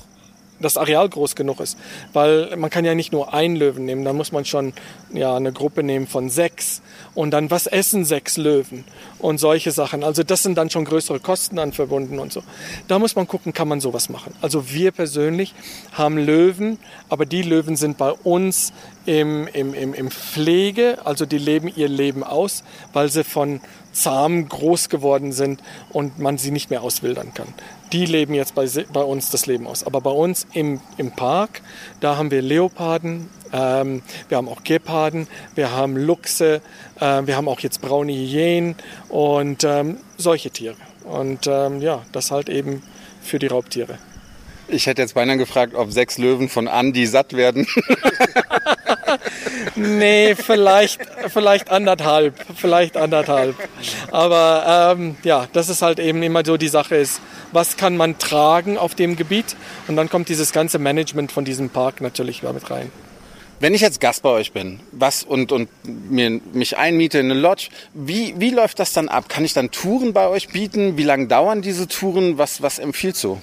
[0.63, 1.77] das Areal groß genug ist.
[2.13, 4.73] Weil man kann ja nicht nur einen Löwen nehmen, da muss man schon
[5.13, 6.83] ja, eine Gruppe nehmen von sechs.
[7.15, 8.85] Und dann, was essen sechs Löwen?
[9.19, 10.03] Und solche Sachen.
[10.03, 12.43] Also das sind dann schon größere Kosten dann verbunden und so.
[12.89, 14.35] Da muss man gucken, kann man sowas machen.
[14.41, 15.55] Also wir persönlich
[15.93, 18.73] haben Löwen, aber die Löwen sind bei uns
[19.05, 23.61] im, im, im, im Pflege, also die leben ihr Leben aus, weil sie von
[23.93, 27.49] zahm groß geworden sind und man sie nicht mehr auswildern kann.
[27.93, 29.85] Die leben jetzt bei, bei uns das Leben aus.
[29.85, 31.61] Aber bei uns im, im Park,
[32.01, 36.63] da haben wir Leoparden, ähm, wir haben auch Geparden, wir haben Luchse,
[37.01, 38.77] äh, wir haben auch jetzt braune Hyänen
[39.09, 40.77] und ähm, solche Tiere.
[41.05, 42.83] Und ähm, ja, das halt eben
[43.23, 43.99] für die Raubtiere.
[44.69, 47.67] Ich hätte jetzt beinahe gefragt, ob sechs Löwen von Andi satt werden.
[49.77, 53.57] nee, vielleicht, vielleicht anderthalb, vielleicht anderthalb.
[54.11, 57.21] Aber ähm, ja, das ist halt eben immer so die Sache ist,
[57.53, 59.57] was kann man tragen auf dem Gebiet?
[59.89, 62.91] Und dann kommt dieses ganze Management von diesem Park natürlich mit rein.
[63.63, 67.39] Wenn ich jetzt Gast bei euch bin was und, und mir, mich einmiete in eine
[67.39, 69.29] Lodge, wie, wie läuft das dann ab?
[69.29, 70.99] Kann ich dann Touren bei euch bieten?
[70.99, 72.39] Wie lange dauern diese Touren?
[72.39, 73.41] Was, was empfiehlst du?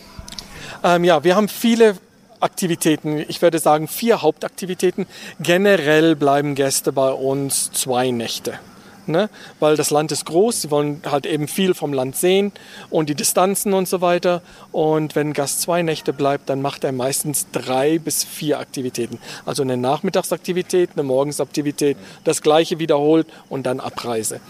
[0.84, 1.96] Ähm, ja, wir haben viele
[2.40, 3.24] Aktivitäten.
[3.28, 5.06] Ich würde sagen vier Hauptaktivitäten.
[5.40, 8.60] Generell bleiben Gäste bei uns zwei Nächte.
[9.10, 9.30] Ne?
[9.60, 12.52] Weil das Land ist groß, sie wollen halt eben viel vom Land sehen
[12.92, 14.44] und die Distanzen und so weiter.
[14.72, 19.18] Und wenn ein Gast zwei Nächte bleibt, dann macht er meistens drei bis vier Aktivitäten.
[19.46, 24.42] Also eine Nachmittagsaktivität, eine Morgensaktivität, das gleiche wiederholt und dann Abreise.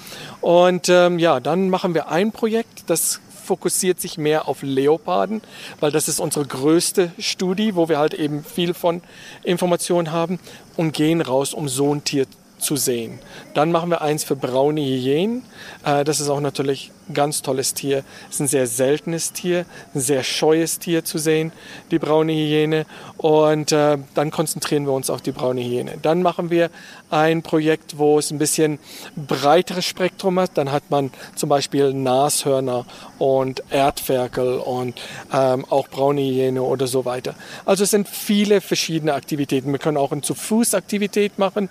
[0.42, 5.42] Und ähm, ja, dann machen wir ein Projekt, das fokussiert sich mehr auf Leoparden,
[5.80, 9.02] weil das ist unsere größte Studie, wo wir halt eben viel von
[9.44, 10.40] Informationen haben
[10.78, 12.28] und gehen raus, um so ein Tier
[12.60, 13.18] zu sehen.
[13.56, 15.44] Dann machen wir eins für braune Hyänen.
[15.84, 18.04] Äh, das ist auch natürlich ganz tolles Tier.
[18.30, 21.52] Es ist ein sehr seltenes Tier, ein sehr scheues Tier zu sehen,
[21.92, 22.86] die braune Hyäne.
[23.18, 25.98] Und äh, dann konzentrieren wir uns auf die braune Hyäne.
[26.02, 26.70] Dann machen wir
[27.10, 28.80] ein Projekt, wo es ein bisschen
[29.16, 30.52] breiteres Spektrum hat.
[30.56, 32.86] Dann hat man zum Beispiel Nashörner
[33.18, 35.00] und Erdferkel und
[35.34, 37.36] ähm, auch braune Hyäne oder so weiter.
[37.66, 39.72] Also es sind viele verschiedene Aktivitäten.
[39.72, 41.70] Wir können auch eine Zu-Fuß-Aktivität machen,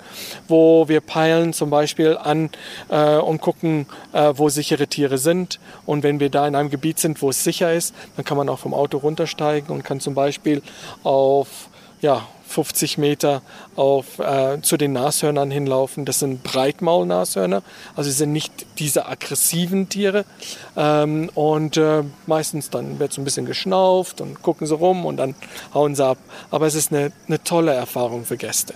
[0.49, 2.51] wo wir peilen zum Beispiel an
[2.89, 5.28] äh, und gucken, äh, wo sichere Tiere sind.
[5.87, 8.49] Und wenn wir da in einem Gebiet sind, wo es sicher ist, dann kann man
[8.49, 10.63] auch vom Auto runtersteigen und kann zum Beispiel
[11.03, 11.69] auf
[12.01, 13.43] ja, 50 Meter
[13.77, 16.05] auf, äh, zu den Nashörnern hinlaufen.
[16.05, 17.63] Das sind Breitmaulnashörner,
[17.95, 20.25] also sie sind nicht diese aggressiven Tiere.
[20.77, 25.19] Ähm, und äh, meistens dann wird so ein bisschen geschnauft und gucken sie rum und
[25.19, 25.35] dann
[25.75, 26.19] hauen sie ab.
[26.51, 28.75] Aber es ist eine, eine tolle Erfahrung für Gäste.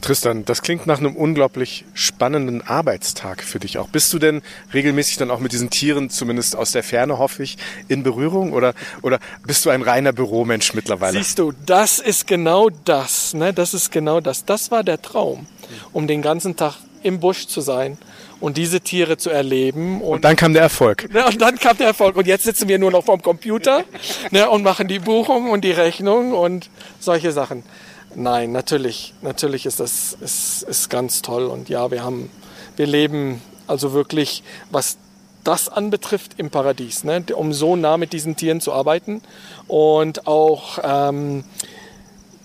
[0.00, 3.88] Tristan, das klingt nach einem unglaublich spannenden Arbeitstag für dich auch.
[3.88, 4.42] Bist du denn
[4.72, 7.56] regelmäßig dann auch mit diesen Tieren, zumindest aus der Ferne hoffe ich,
[7.88, 11.18] in Berührung oder, oder bist du ein reiner Büromensch mittlerweile?
[11.18, 13.34] Siehst du, das ist genau das.
[13.34, 13.52] Ne?
[13.52, 14.44] Das ist genau das.
[14.44, 15.46] Das war der Traum,
[15.92, 17.98] um den ganzen Tag im Busch zu sein
[18.40, 20.00] und diese Tiere zu erleben.
[20.02, 21.12] Und, und dann kam der Erfolg.
[21.12, 22.16] Ne, und dann kam der Erfolg.
[22.16, 23.84] Und jetzt sitzen wir nur noch vorm Computer
[24.30, 26.68] ne, und machen die Buchung und die Rechnung und
[27.00, 27.62] solche Sachen.
[28.18, 32.30] Nein, natürlich, natürlich ist das ist, ist ganz toll und ja, wir haben,
[32.76, 34.96] wir leben also wirklich, was
[35.44, 37.22] das anbetrifft, im Paradies, ne?
[37.36, 39.20] um so nah mit diesen Tieren zu arbeiten
[39.68, 41.44] und auch ähm,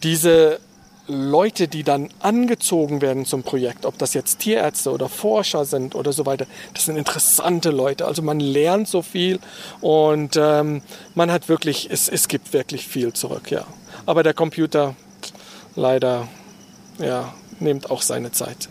[0.04, 0.60] diese
[1.08, 6.12] Leute, die dann angezogen werden zum Projekt, ob das jetzt Tierärzte oder Forscher sind oder
[6.12, 8.08] so weiter, das sind interessante Leute.
[8.08, 9.40] Also man lernt so viel
[9.80, 10.82] und ähm,
[11.16, 13.64] man hat wirklich, es, es gibt wirklich viel zurück, ja.
[14.06, 14.96] Aber der Computer,
[15.76, 16.28] leider
[17.00, 18.70] ja, nimmt auch seine Zeit.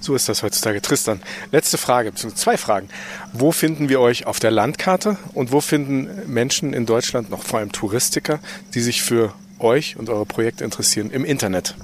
[0.00, 0.80] So ist das heutzutage.
[0.80, 1.20] Tristan,
[1.52, 2.88] letzte Frage, beziehungsweise zwei Fragen.
[3.34, 7.58] Wo finden wir euch auf der Landkarte und wo finden Menschen in Deutschland, noch vor
[7.58, 8.40] allem Touristiker,
[8.72, 11.74] die sich für euch und eure Projekte interessieren im Internet?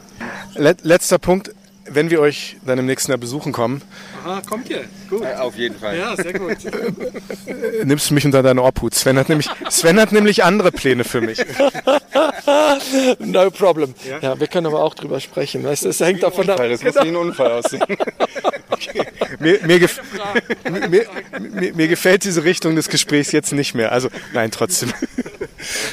[0.55, 1.51] Letzter Punkt.
[1.93, 3.81] Wenn wir euch dann im nächsten Jahr besuchen kommen,
[4.23, 4.85] Aha, kommt ihr.
[5.09, 5.23] Gut.
[5.23, 5.97] Ja, auf jeden Fall.
[5.97, 6.57] Ja, sehr gut.
[7.83, 8.93] nimmst du mich unter deine Obhut.
[8.93, 11.39] Sven hat nämlich, Sven hat nämlich andere Pläne für mich.
[13.19, 13.93] no problem.
[14.07, 14.19] Ja?
[14.21, 15.63] ja, wir können aber auch drüber sprechen.
[15.63, 16.57] Weißt, du, es hängt davon ab.
[16.57, 17.83] Das muss wie ein Unfall aussehen.
[19.39, 20.01] Mir, mir, gef
[20.69, 23.91] mir, mir, mir gefällt diese Richtung des Gesprächs jetzt nicht mehr.
[23.91, 24.91] Also nein, trotzdem.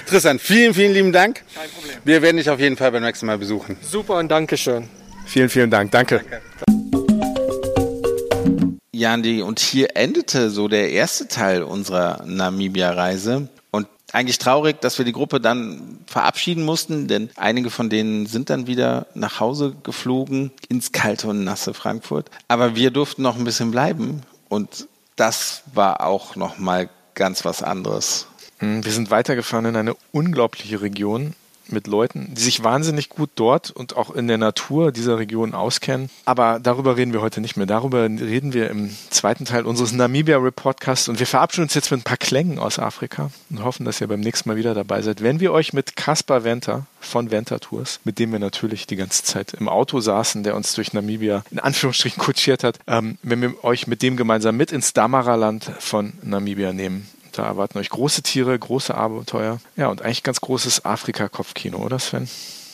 [0.06, 1.42] Tristan, vielen, vielen lieben Dank.
[1.54, 1.96] Kein Problem.
[2.04, 3.76] Wir werden dich auf jeden Fall beim nächsten Mal besuchen.
[3.82, 4.88] Super und Dankeschön.
[5.28, 5.90] Vielen, vielen Dank.
[5.90, 6.24] Danke.
[6.24, 6.42] Danke.
[8.92, 13.48] Jandi, und hier endete so der erste Teil unserer Namibia-Reise.
[13.70, 18.48] Und eigentlich traurig, dass wir die Gruppe dann verabschieden mussten, denn einige von denen sind
[18.48, 22.30] dann wieder nach Hause geflogen ins kalte und nasse Frankfurt.
[22.48, 27.62] Aber wir durften noch ein bisschen bleiben und das war auch noch mal ganz was
[27.62, 28.26] anderes.
[28.60, 31.34] Hm, wir sind weitergefahren in eine unglaubliche Region
[31.72, 36.10] mit Leuten, die sich wahnsinnig gut dort und auch in der Natur dieser Region auskennen.
[36.24, 37.66] Aber darüber reden wir heute nicht mehr.
[37.66, 41.08] Darüber reden wir im zweiten Teil unseres Namibia Reportcasts.
[41.08, 44.06] Und wir verabschieden uns jetzt mit ein paar Klängen aus Afrika und hoffen, dass ihr
[44.06, 45.22] beim nächsten Mal wieder dabei seid.
[45.22, 49.22] Wenn wir euch mit Caspar Venter von Venter Tours, mit dem wir natürlich die ganze
[49.22, 53.64] Zeit im Auto saßen, der uns durch Namibia in Anführungsstrichen kutschiert hat, ähm, wenn wir
[53.64, 57.06] euch mit dem gemeinsam mit ins Damara-Land von Namibia nehmen.
[57.38, 59.60] Da erwarten euch große Tiere, große Abenteuer.
[59.76, 62.28] Ja, und eigentlich ganz großes Afrika-Kopfkino, oder Sven?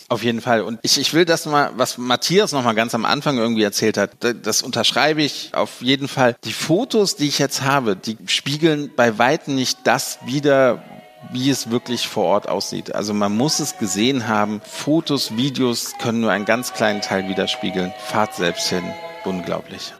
[0.08, 0.62] Auf jeden Fall.
[0.62, 3.98] Und ich, ich will das mal, was Matthias noch mal ganz am Anfang irgendwie erzählt
[3.98, 6.34] hat, das unterschreibe ich auf jeden Fall.
[6.44, 10.82] Die Fotos, die ich jetzt habe, die spiegeln bei weitem nicht das wider,
[11.30, 12.94] wie es wirklich vor Ort aussieht.
[12.94, 14.62] Also man muss es gesehen haben.
[14.64, 17.92] Fotos, Videos können nur einen ganz kleinen Teil widerspiegeln.
[17.98, 18.84] Fahrt selbst hin.
[19.24, 19.92] Unglaublich.